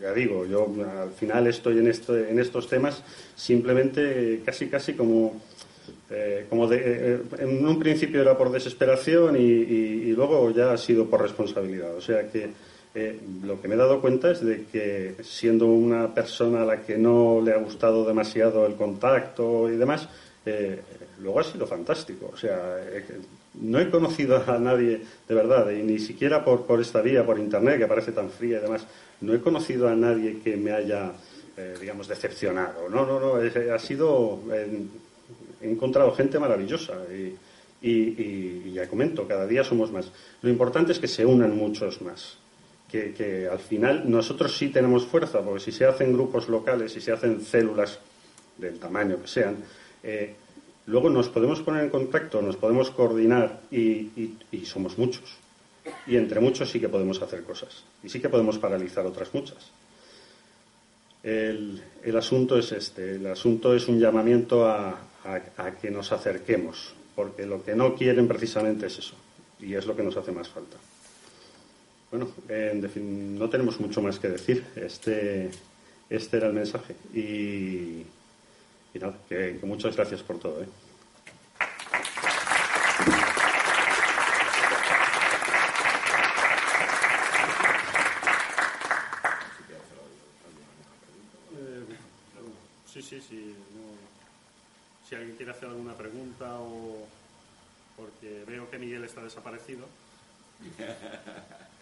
ya 0.00 0.12
digo, 0.12 0.46
yo 0.46 0.68
al 1.02 1.10
final 1.10 1.48
estoy 1.48 1.78
en, 1.78 1.88
este, 1.88 2.30
en 2.30 2.38
estos 2.38 2.68
temas 2.68 3.02
simplemente 3.34 4.40
casi, 4.44 4.68
casi 4.68 4.92
como, 4.94 5.42
eh, 6.10 6.46
como 6.48 6.68
de, 6.68 6.80
eh, 6.84 7.22
en 7.40 7.66
un 7.66 7.78
principio 7.80 8.20
era 8.20 8.38
por 8.38 8.52
desesperación 8.52 9.36
y, 9.36 10.12
luego 10.12 10.52
ya 10.52 10.72
ha 10.72 10.78
sido 10.78 11.06
por 11.06 11.22
responsabilidad. 11.22 11.96
O 11.96 12.00
sea 12.00 12.30
que 12.30 12.50
eh, 12.96 13.18
lo 13.42 13.60
que 13.60 13.66
me 13.66 13.74
he 13.74 13.78
dado 13.78 14.00
cuenta 14.00 14.30
es 14.30 14.40
de 14.40 14.66
que 14.66 15.16
siendo 15.24 15.66
una 15.66 16.14
persona 16.14 16.62
a 16.62 16.64
la 16.64 16.82
que 16.82 16.96
no 16.96 17.40
le 17.44 17.52
ha 17.52 17.56
gustado 17.56 18.04
demasiado 18.06 18.66
el 18.66 18.76
contacto 18.76 19.68
y 19.68 19.76
demás, 19.76 20.08
eh, 20.46 20.80
luego 21.18 21.40
ha 21.40 21.44
sido 21.44 21.66
fantástico. 21.66 22.30
O 22.32 22.36
sea, 22.36 22.78
eh, 22.78 23.04
no 23.54 23.80
he 23.80 23.90
conocido 23.90 24.40
a 24.46 24.58
nadie 24.60 25.02
de 25.28 25.34
verdad, 25.34 25.70
y 25.70 25.82
ni 25.82 25.98
siquiera 25.98 26.44
por, 26.44 26.66
por 26.66 26.80
esta 26.80 27.00
vía, 27.00 27.26
por 27.26 27.36
internet, 27.36 27.78
que 27.78 27.88
parece 27.88 28.12
tan 28.12 28.30
fría 28.30 28.58
y 28.58 28.62
demás, 28.62 28.86
no 29.22 29.34
he 29.34 29.40
conocido 29.40 29.88
a 29.88 29.96
nadie 29.96 30.38
que 30.38 30.56
me 30.56 30.70
haya, 30.70 31.12
digamos, 31.80 32.06
decepcionado. 32.08 32.88
No, 32.88 33.06
no, 33.06 33.18
no, 33.18 33.74
ha 33.74 33.78
sido. 33.78 34.40
he 34.52 35.68
encontrado 35.68 36.12
gente 36.12 36.38
maravillosa 36.38 36.94
y, 37.80 38.72
ya 38.72 38.88
comento, 38.88 39.26
cada 39.26 39.46
día 39.46 39.64
somos 39.64 39.90
más. 39.90 40.10
Lo 40.42 40.50
importante 40.50 40.92
es 40.92 40.98
que 40.98 41.08
se 41.08 41.24
unan 41.24 41.56
muchos 41.56 42.02
más. 42.02 42.38
Que, 42.90 43.48
al 43.50 43.58
final 43.58 44.08
nosotros 44.08 44.56
sí 44.56 44.68
tenemos 44.68 45.04
fuerza, 45.04 45.40
porque 45.42 45.58
si 45.58 45.72
se 45.72 45.84
hacen 45.84 46.12
grupos 46.12 46.48
locales, 46.48 46.92
si 46.92 47.00
se 47.00 47.10
hacen 47.10 47.40
células 47.40 47.98
del 48.56 48.78
tamaño 48.78 49.20
que 49.20 49.26
sean, 49.26 49.56
eh, 50.04 50.34
luego 50.86 51.10
nos 51.10 51.28
podemos 51.28 51.60
poner 51.60 51.84
en 51.84 51.90
contacto, 51.90 52.42
nos 52.42 52.56
podemos 52.56 52.90
coordinar 52.90 53.60
y, 53.70 54.10
somos 54.64 54.98
muchos. 54.98 55.36
Y 56.06 56.16
entre 56.16 56.40
muchos 56.40 56.70
sí 56.70 56.80
que 56.80 56.88
podemos 56.88 57.20
hacer 57.20 57.42
cosas. 57.42 57.84
Y 58.02 58.08
sí 58.08 58.20
que 58.20 58.28
podemos 58.28 58.58
paralizar 58.58 59.04
otras 59.06 59.34
muchas. 59.34 59.70
El, 61.22 61.82
asunto 62.16 62.58
es 62.58 62.72
este. 62.72 63.16
El 63.16 63.26
asunto 63.26 63.74
es 63.74 63.88
un 63.88 63.98
llamamiento 63.98 64.66
a, 64.66 64.98
que 65.80 65.90
nos 65.90 66.12
acerquemos. 66.12 66.94
Porque 67.14 67.46
lo 67.46 67.62
que 67.62 67.74
no 67.74 67.94
quieren 67.94 68.26
precisamente 68.26 68.86
es 68.86 68.98
eso. 68.98 69.14
Y 69.60 69.74
es 69.74 69.86
lo 69.86 69.94
que 69.94 70.02
nos 70.02 70.16
hace 70.16 70.32
más 70.32 70.48
falta. 70.48 70.76
Bueno, 72.14 72.30
en 72.48 72.80
definitiva, 72.80 73.40
no 73.40 73.50
tenemos 73.50 73.80
mucho 73.80 74.00
más 74.00 74.20
que 74.20 74.28
decir. 74.28 74.64
Este, 74.76 75.50
este 76.08 76.36
era 76.36 76.46
el 76.46 76.52
mensaje. 76.52 76.94
Y 77.12 78.06
y 78.94 79.00
nada, 79.00 79.18
que, 79.28 79.58
muchas 79.64 79.96
gracias 79.96 80.22
por 80.22 80.38
todo. 80.38 80.62
¿eh? 80.62 80.68
sí, 92.86 93.02
sí, 93.02 93.20
sí. 93.20 93.56
si 95.08 95.16
alguien 95.16 95.34
quiere 95.34 95.50
hacer 95.50 95.68
alguna 95.68 95.94
pregunta 95.94 96.60
o 96.60 97.08
porque 97.96 98.44
veo 98.46 98.70
que 98.70 98.78
Miguel 98.78 99.02
está 99.02 99.20
desaparecido. 99.24 99.88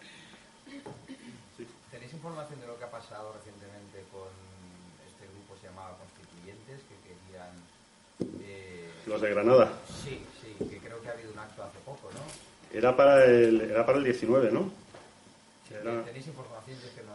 ¿Tenéis 1.91 2.13
información 2.13 2.59
de 2.61 2.67
lo 2.67 2.77
que 2.77 2.85
ha 2.85 2.91
pasado 2.91 3.33
recientemente 3.33 4.03
con 4.11 4.29
este 5.05 5.27
grupo 5.33 5.55
se 5.61 5.67
llamaba 5.67 5.97
Constituyentes 5.97 6.81
que 6.89 6.95
querían... 7.05 7.53
Eh, 8.41 8.89
¿Los 9.05 9.21
de 9.21 9.29
Granada? 9.29 9.73
Sí, 10.03 10.21
sí, 10.41 10.55
que 10.65 10.77
creo 10.79 11.01
que 11.01 11.09
ha 11.09 11.11
habido 11.11 11.31
un 11.31 11.39
acto 11.39 11.63
hace 11.63 11.79
poco, 11.85 12.09
¿no? 12.13 12.21
Era 12.75 12.95
para 12.95 13.25
el, 13.25 13.61
era 13.61 13.85
para 13.85 13.97
el 13.97 14.03
19, 14.03 14.51
¿no? 14.51 14.71
¿Tenéis 15.69 16.27
información 16.27 16.77
de 16.79 16.89
que 16.89 17.07
no... 17.07 17.13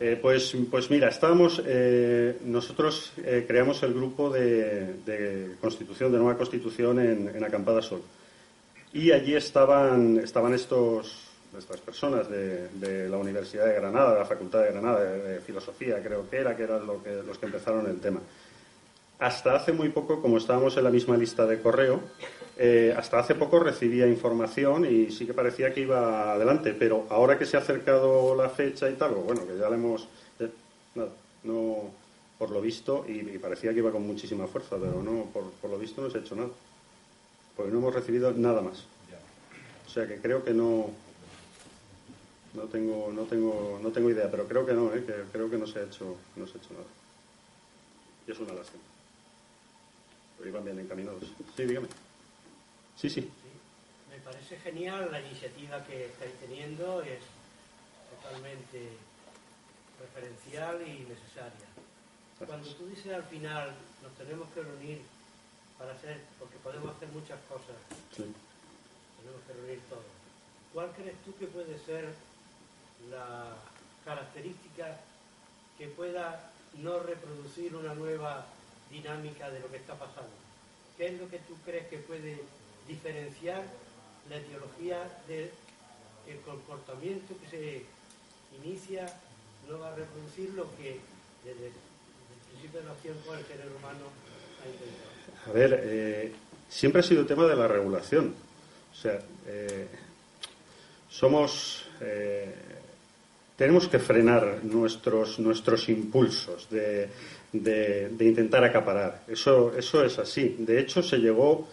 Eh, 0.00 0.18
pues, 0.20 0.56
pues 0.68 0.90
mira, 0.90 1.08
estábamos, 1.08 1.62
eh, 1.64 2.36
nosotros 2.44 3.12
creamos 3.46 3.84
el 3.84 3.94
grupo 3.94 4.30
de, 4.30 5.56
constitución, 5.60 6.10
de 6.10 6.18
nueva 6.18 6.36
constitución 6.36 6.98
en, 6.98 7.28
en 7.28 7.44
Acampada 7.44 7.82
Sol. 7.82 8.02
Y 8.92 9.10
allí 9.10 9.34
estaban, 9.34 10.18
estaban 10.18 10.52
estos, 10.52 11.31
estas 11.58 11.80
personas 11.80 12.28
de, 12.28 13.08
la 13.08 13.16
Universidad 13.16 13.66
de 13.66 13.74
Granada, 13.74 14.12
de 14.12 14.18
la 14.20 14.24
Facultad 14.24 14.62
de 14.62 14.72
Granada 14.72 15.04
de, 15.04 15.40
Filosofía, 15.40 16.02
creo 16.02 16.28
que 16.28 16.38
era, 16.38 16.56
que 16.56 16.62
eran 16.62 16.86
lo 16.86 17.02
que, 17.02 17.22
los 17.26 17.38
que 17.38 17.46
empezaron 17.46 17.86
el 17.86 18.00
tema. 18.00 18.20
Hasta 19.18 19.54
hace 19.54 19.72
muy 19.72 19.90
poco, 19.90 20.20
como 20.20 20.38
estábamos 20.38 20.76
en 20.76 20.84
la 20.84 20.90
misma 20.90 21.16
lista 21.16 21.46
de 21.46 21.60
correo, 21.60 22.00
eh, 22.56 22.94
hasta 22.96 23.18
hace 23.18 23.34
poco 23.34 23.60
recibía 23.60 24.06
información 24.06 24.84
y 24.84 25.10
sí 25.10 25.26
que 25.26 25.34
parecía 25.34 25.72
que 25.72 25.82
iba 25.82 26.32
adelante, 26.32 26.74
pero 26.76 27.06
ahora 27.08 27.38
que 27.38 27.46
se 27.46 27.56
ha 27.56 27.60
acercado 27.60 28.34
la 28.34 28.48
fecha 28.48 28.90
y 28.90 28.94
tal, 28.94 29.12
bueno, 29.12 29.46
que 29.46 29.56
ya 29.58 29.68
le 29.68 29.76
hemos... 29.76 30.08
Eh, 30.40 30.50
nada, 30.94 31.10
no, 31.44 31.90
por 32.38 32.50
lo 32.50 32.60
visto, 32.60 33.04
y, 33.06 33.38
parecía 33.38 33.72
que 33.72 33.78
iba 33.78 33.92
con 33.92 34.04
muchísima 34.04 34.48
fuerza, 34.48 34.76
pero 34.80 35.02
no, 35.02 35.26
por, 35.32 35.44
por 35.52 35.70
lo 35.70 35.78
visto 35.78 36.02
no 36.02 36.10
se 36.10 36.18
ha 36.18 36.20
hecho 36.20 36.34
nada, 36.34 36.50
porque 37.56 37.70
no 37.70 37.78
hemos 37.78 37.94
recibido 37.94 38.32
nada 38.32 38.60
más. 38.60 38.84
O 39.86 39.90
sea 39.94 40.08
que 40.08 40.16
creo 40.16 40.42
que 40.42 40.54
no, 40.54 40.90
no 42.54 42.64
tengo, 42.64 43.10
no 43.12 43.22
tengo, 43.22 43.80
no 43.82 43.90
tengo 43.90 44.10
idea, 44.10 44.30
pero 44.30 44.46
creo 44.46 44.66
que 44.66 44.72
no, 44.74 44.94
¿eh? 44.94 45.04
que 45.04 45.12
creo 45.32 45.50
que 45.50 45.56
no 45.56 45.66
se 45.66 45.78
ha 45.78 45.84
hecho, 45.84 46.16
no 46.36 46.46
se 46.46 46.58
ha 46.58 46.60
hecho 46.60 46.74
nada. 46.74 46.86
Y 48.26 48.32
es 48.32 48.38
una 48.38 48.52
lástima. 48.52 48.82
Pero 50.36 50.50
iban 50.50 50.64
bien 50.64 50.78
encaminados. 50.78 51.22
Sí, 51.56 51.64
dígame. 51.64 51.88
Sí, 52.96 53.08
sí. 53.08 53.30
Me 54.10 54.18
parece 54.18 54.58
genial 54.58 55.08
la 55.10 55.20
iniciativa 55.20 55.82
que 55.84 56.06
estáis 56.06 56.32
teniendo, 56.40 57.02
es 57.02 57.20
totalmente 58.20 58.90
referencial 59.98 60.82
y 60.82 61.06
necesaria. 61.08 61.68
Cuando 62.46 62.68
tú 62.74 62.86
dices 62.86 63.12
al 63.12 63.24
final 63.24 63.72
nos 64.02 64.12
tenemos 64.14 64.48
que 64.52 64.62
reunir 64.62 65.00
para 65.78 65.92
hacer, 65.92 66.20
porque 66.38 66.56
podemos 66.58 66.94
hacer 66.94 67.08
muchas 67.08 67.40
cosas, 67.48 67.76
tenemos 68.16 69.40
que 69.46 69.52
reunir 69.52 69.80
todo. 69.88 70.04
¿Cuál 70.72 70.90
crees 70.92 71.16
tú 71.24 71.34
que 71.36 71.46
puede 71.46 71.78
ser 71.78 72.12
la 73.10 73.56
característica 74.04 74.98
que 75.78 75.88
pueda 75.88 76.50
no 76.78 76.98
reproducir 77.00 77.74
una 77.74 77.94
nueva 77.94 78.46
dinámica 78.90 79.50
de 79.50 79.60
lo 79.60 79.70
que 79.70 79.76
está 79.76 79.94
pasando? 79.94 80.30
¿Qué 80.96 81.08
es 81.08 81.20
lo 81.20 81.28
que 81.28 81.38
tú 81.38 81.56
crees 81.64 81.86
que 81.88 81.98
puede 81.98 82.40
diferenciar 82.86 83.64
la 84.28 84.36
etiología 84.36 84.98
del 85.26 85.50
comportamiento 86.44 87.34
que 87.42 87.48
se 87.48 87.84
inicia 88.62 89.06
no 89.68 89.78
va 89.78 89.92
a 89.92 89.96
reproducir 89.96 90.50
lo 90.54 90.64
que 90.76 91.00
desde, 91.44 91.66
el 91.66 91.72
principio 92.50 92.82
de 92.82 92.90
acción 92.90 93.18
con 93.26 93.38
el 93.38 93.44
género 93.44 93.76
humano 93.76 94.04
ha 94.62 94.68
intentado? 94.68 95.12
A 95.46 95.52
ver, 95.52 95.80
eh, 95.84 96.32
siempre 96.68 97.00
ha 97.00 97.04
sido 97.04 97.26
tema 97.26 97.46
de 97.46 97.56
la 97.56 97.66
regulación. 97.66 98.34
O 98.92 98.94
sea, 98.94 99.20
eh, 99.46 99.88
somos. 101.08 101.86
Eh, 102.00 102.54
tenemos 103.62 103.86
que 103.86 104.00
frenar 104.00 104.64
nuestros, 104.64 105.38
nuestros 105.38 105.88
impulsos 105.88 106.68
de, 106.68 107.08
intentar 108.18 108.64
acaparar. 108.64 109.22
Eso, 109.28 109.72
eso 109.78 110.04
es 110.04 110.18
así. 110.18 110.56
De 110.58 110.80
hecho, 110.80 111.00
se 111.00 111.18
llegó 111.18 111.68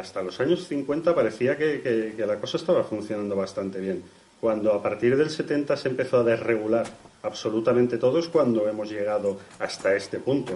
hasta 0.00 0.22
los 0.22 0.40
años 0.40 0.66
50, 0.66 1.14
parecía 1.14 1.58
que, 1.58 2.14
que, 2.16 2.26
la 2.26 2.40
cosa 2.40 2.56
estaba 2.56 2.84
funcionando 2.84 3.36
bastante 3.36 3.80
bien. 3.80 4.02
Cuando 4.40 4.72
a 4.72 4.82
partir 4.82 5.14
del 5.14 5.28
70 5.28 5.76
se 5.76 5.90
empezó 5.90 6.20
a 6.20 6.24
desregular 6.24 6.86
absolutamente 7.22 7.98
todo 7.98 8.18
es 8.18 8.28
cuando 8.28 8.66
hemos 8.66 8.90
llegado 8.90 9.38
hasta 9.58 9.94
este 9.94 10.20
punto. 10.20 10.54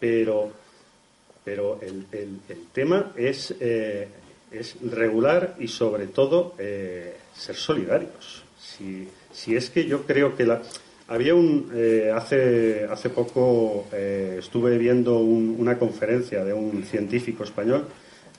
Pero, 0.00 0.50
pero 1.44 1.78
el, 1.82 2.06
tema 2.72 3.12
es, 3.14 3.54
eh, 3.60 4.08
es 4.50 4.74
regular 4.90 5.56
y 5.58 5.68
sobre 5.68 6.06
todo 6.06 6.54
eh, 6.58 7.14
ser 7.34 7.56
solidarios. 7.56 8.42
Si, 8.58 9.06
si, 9.38 9.56
es 9.56 9.70
que 9.70 9.86
yo 9.86 10.02
creo 10.02 10.36
que 10.36 10.44
la... 10.44 10.62
Había 11.08 11.34
un... 11.34 11.70
Eh, 11.74 12.12
hace, 12.14 12.84
hace 12.90 13.08
poco 13.08 13.86
estuve 13.92 14.76
viendo 14.76 15.18
una 15.18 15.78
conferencia 15.78 16.44
de 16.44 16.52
un 16.52 16.84
científico 16.84 17.44
español 17.44 17.86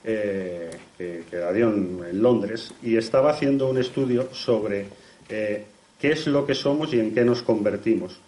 que, 0.04 0.70
que 0.96 1.36
la 1.36 1.52
dio 1.52 1.68
en, 1.68 2.22
Londres 2.22 2.72
y 2.82 2.96
estaba 2.96 3.30
haciendo 3.30 3.68
un 3.68 3.78
estudio 3.78 4.28
sobre 4.32 4.86
qué 5.28 6.12
es 6.12 6.26
lo 6.26 6.46
que 6.46 6.54
somos 6.54 6.94
y 6.94 7.00
en 7.00 7.12
qué 7.12 7.24
nos 7.24 7.42
convertimos. 7.42 8.20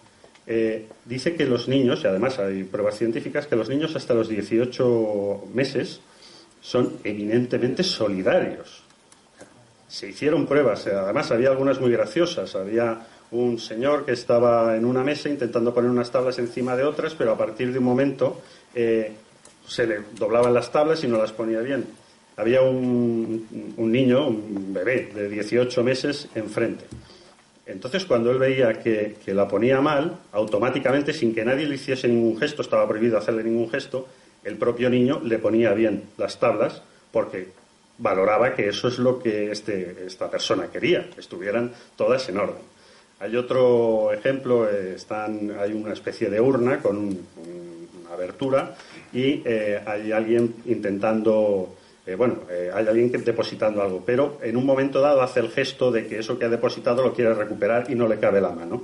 Eh, 0.46 0.88
dice 1.04 1.34
que 1.34 1.46
los 1.46 1.68
niños, 1.68 2.02
y 2.02 2.06
además 2.06 2.38
hay 2.38 2.64
pruebas 2.64 2.98
científicas, 2.98 3.46
que 3.46 3.56
los 3.56 3.68
niños 3.68 3.94
hasta 3.94 4.14
los 4.14 4.28
18 4.28 5.44
meses 5.54 6.00
son 6.60 6.94
eminentemente 7.04 7.82
solidarios. 7.82 8.81
Se 9.92 10.08
hicieron 10.08 10.46
pruebas, 10.46 10.86
eh, 10.86 10.92
además 10.94 11.30
había 11.32 11.50
algunas 11.50 11.78
muy 11.78 11.92
graciosas. 11.92 12.54
Había 12.56 13.06
un 13.30 13.58
señor 13.58 14.06
que 14.06 14.12
estaba 14.12 14.74
en 14.74 14.86
una 14.86 15.04
mesa 15.04 15.28
intentando 15.28 15.74
poner 15.74 15.90
unas 15.90 16.10
tablas 16.10 16.38
encima 16.38 16.74
de 16.74 16.84
otras, 16.84 17.14
pero 17.14 17.32
a 17.32 17.36
partir 17.36 17.70
de 17.74 17.78
un 17.78 17.84
momento 17.84 18.40
eh, 18.74 19.12
se 19.66 19.86
le 19.86 20.00
doblaban 20.14 20.54
las 20.54 20.72
tablas 20.72 21.04
y 21.04 21.08
no 21.08 21.18
las 21.18 21.32
ponía 21.32 21.60
bien. 21.60 21.84
Había 22.38 22.62
un, 22.62 23.74
un 23.76 23.92
niño, 23.92 24.28
un 24.28 24.72
bebé 24.72 25.12
de 25.14 25.28
18 25.28 25.84
meses 25.84 26.26
enfrente. 26.34 26.86
Entonces, 27.66 28.06
cuando 28.06 28.30
él 28.30 28.38
veía 28.38 28.72
que, 28.80 29.18
la 29.26 29.46
ponía 29.46 29.82
mal, 29.82 30.20
automáticamente, 30.32 31.12
sin 31.12 31.34
que 31.34 31.44
nadie 31.44 31.66
le 31.66 31.74
hiciese 31.74 32.08
ningún 32.08 32.38
gesto, 32.38 32.62
estaba 32.62 32.88
prohibido 32.88 33.18
hacerle 33.18 33.44
ningún 33.44 33.68
gesto, 33.68 34.08
el 34.42 34.56
propio 34.56 34.88
niño 34.88 35.20
le 35.22 35.38
ponía 35.38 35.74
bien 35.74 36.04
las 36.16 36.40
tablas 36.40 36.80
porque 37.12 37.48
valoraba 38.02 38.54
que 38.54 38.68
eso 38.68 38.88
es 38.88 38.98
lo 38.98 39.18
que 39.18 39.52
este, 39.52 40.04
esta 40.06 40.28
persona 40.28 40.66
quería, 40.66 41.08
que 41.08 41.20
estuvieran 41.20 41.72
todas 41.96 42.28
en 42.28 42.38
orden. 42.38 42.62
Hay 43.20 43.36
otro 43.36 44.12
ejemplo, 44.12 44.68
eh, 44.68 44.94
están, 44.96 45.54
hay 45.58 45.72
una 45.72 45.92
especie 45.92 46.28
de 46.28 46.40
urna 46.40 46.80
con 46.80 46.98
una 46.98 48.12
abertura 48.12 48.74
y 49.12 49.42
eh, 49.44 49.80
hay 49.86 50.10
alguien 50.10 50.56
intentando 50.66 51.76
eh, 52.04 52.16
bueno, 52.16 52.40
hay 52.50 52.84
alguien 52.88 53.12
que 53.12 53.18
depositando 53.18 53.80
algo, 53.80 54.02
pero 54.04 54.40
en 54.42 54.56
un 54.56 54.66
momento 54.66 55.00
dado 55.00 55.22
hace 55.22 55.38
el 55.38 55.50
gesto 55.50 55.92
de 55.92 56.08
que 56.08 56.18
eso 56.18 56.36
que 56.36 56.46
ha 56.46 56.48
depositado 56.48 57.00
lo 57.04 57.14
quiere 57.14 57.32
recuperar 57.32 57.88
y 57.88 57.94
no 57.94 58.08
le 58.08 58.18
cabe 58.18 58.40
la 58.40 58.50
mano. 58.50 58.82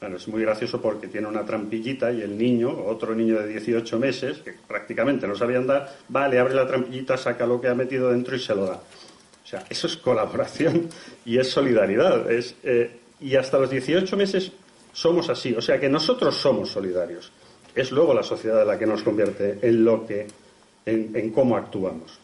Bueno, 0.00 0.16
es 0.16 0.26
muy 0.28 0.40
gracioso 0.40 0.80
porque 0.80 1.08
tiene 1.08 1.26
una 1.26 1.44
trampillita 1.44 2.10
y 2.10 2.22
el 2.22 2.38
niño, 2.38 2.70
otro 2.86 3.14
niño 3.14 3.38
de 3.38 3.48
18 3.48 3.98
meses, 3.98 4.38
que 4.38 4.54
prácticamente 4.66 5.28
no 5.28 5.36
sabía 5.36 5.58
andar, 5.58 5.94
va, 6.14 6.26
le 6.26 6.38
abre 6.38 6.54
la 6.54 6.66
trampillita, 6.66 7.18
saca 7.18 7.44
lo 7.44 7.60
que 7.60 7.68
ha 7.68 7.74
metido 7.74 8.10
dentro 8.10 8.34
y 8.34 8.38
se 8.38 8.54
lo 8.54 8.64
da. 8.64 8.76
O 8.76 9.46
sea, 9.46 9.64
eso 9.68 9.86
es 9.86 9.98
colaboración 9.98 10.88
y 11.26 11.36
es 11.36 11.50
solidaridad. 11.50 12.30
Es, 12.30 12.54
eh, 12.62 12.90
y 13.20 13.36
hasta 13.36 13.58
los 13.58 13.68
18 13.68 14.16
meses 14.16 14.52
somos 14.92 15.28
así. 15.28 15.52
O 15.52 15.60
sea 15.60 15.78
que 15.78 15.90
nosotros 15.90 16.34
somos 16.34 16.70
solidarios. 16.70 17.30
Es 17.74 17.92
luego 17.92 18.14
la 18.14 18.22
sociedad 18.22 18.66
la 18.66 18.78
que 18.78 18.86
nos 18.86 19.02
convierte 19.02 19.58
en 19.60 19.84
lo 19.84 20.06
que, 20.06 20.26
en 20.86 21.30
cómo 21.30 21.56
actuamos. 21.56 22.18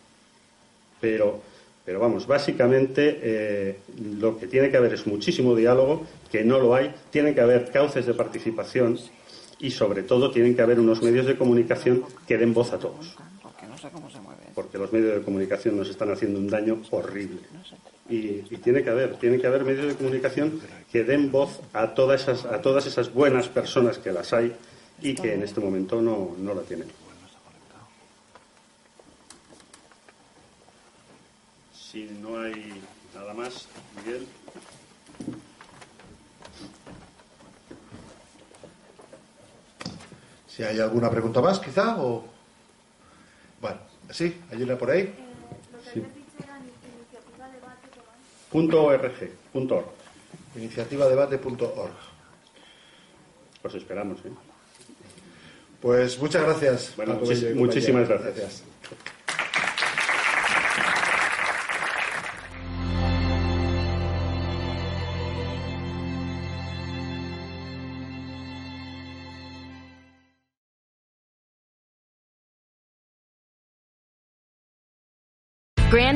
Pero, 1.00 1.40
pero 1.86 2.00
vamos, 2.00 2.26
básicamente 2.26 3.20
eh, 3.22 3.78
lo 4.18 4.36
que 4.36 4.48
tiene 4.48 4.70
que 4.70 4.76
haber 4.76 4.92
es 4.94 5.06
muchísimo 5.06 5.54
diálogo, 5.54 6.04
que 6.32 6.42
no 6.42 6.58
lo 6.58 6.74
hay, 6.74 6.92
tiene 7.10 7.32
que 7.32 7.40
haber 7.40 7.70
cauces 7.70 8.04
de 8.04 8.12
participación 8.12 8.98
y 9.60 9.70
sobre 9.70 10.02
todo 10.02 10.32
tienen 10.32 10.56
que 10.56 10.62
haber 10.62 10.80
unos 10.80 11.00
medios 11.00 11.26
de 11.26 11.36
comunicación 11.36 12.02
que 12.26 12.36
den 12.38 12.52
voz 12.52 12.72
a 12.72 12.80
todos. 12.80 13.16
Porque 14.52 14.78
los 14.78 14.92
medios 14.92 15.14
de 15.14 15.22
comunicación 15.22 15.76
nos 15.76 15.88
están 15.88 16.10
haciendo 16.10 16.40
un 16.40 16.48
daño 16.48 16.82
horrible. 16.90 17.38
Y, 18.08 18.42
tiene 18.58 18.82
que 18.82 18.90
haber, 18.90 19.14
tiene 19.16 19.38
que 19.38 19.46
haber 19.46 19.64
medios 19.64 19.86
de 19.86 19.94
comunicación 19.94 20.60
que 20.90 21.04
den 21.04 21.30
voz 21.30 21.60
a 21.72 21.94
todas 21.94 22.22
esas, 22.22 22.46
a 22.46 22.60
todas 22.60 22.86
esas 22.86 23.14
buenas 23.14 23.48
personas 23.48 23.98
que 23.98 24.10
las 24.10 24.32
hay 24.32 24.52
y 25.00 25.14
que 25.14 25.34
en 25.34 25.44
este 25.44 25.60
momento 25.60 26.02
no, 26.02 26.34
no 26.36 26.52
la 26.52 26.62
tienen. 26.62 27.05
Si 31.96 32.04
no 32.20 32.38
hay 32.38 32.82
nada 33.14 33.32
más, 33.32 33.68
Miguel. 33.96 34.26
Si 40.46 40.62
hay 40.62 40.78
alguna 40.78 41.10
pregunta 41.10 41.40
más, 41.40 41.58
quizá, 41.58 41.96
o. 42.02 42.22
Bueno, 43.62 43.78
sí, 44.10 44.42
hay 44.52 44.62
una 44.62 44.76
por 44.76 44.90
ahí. 44.90 45.14
Sí. 45.94 46.04
Punto 48.52 48.84
.org, 48.84 49.30
punto 49.50 49.76
.org. 49.76 49.86
Iniciativadebate.org. 50.54 51.94
Os 53.62 53.74
esperamos, 53.74 54.18
¿eh? 54.18 54.32
Pues 55.80 56.18
muchas 56.18 56.42
gracias. 56.42 56.92
Bueno, 56.94 57.18
muchísimas 57.54 58.06
gracias. 58.06 58.64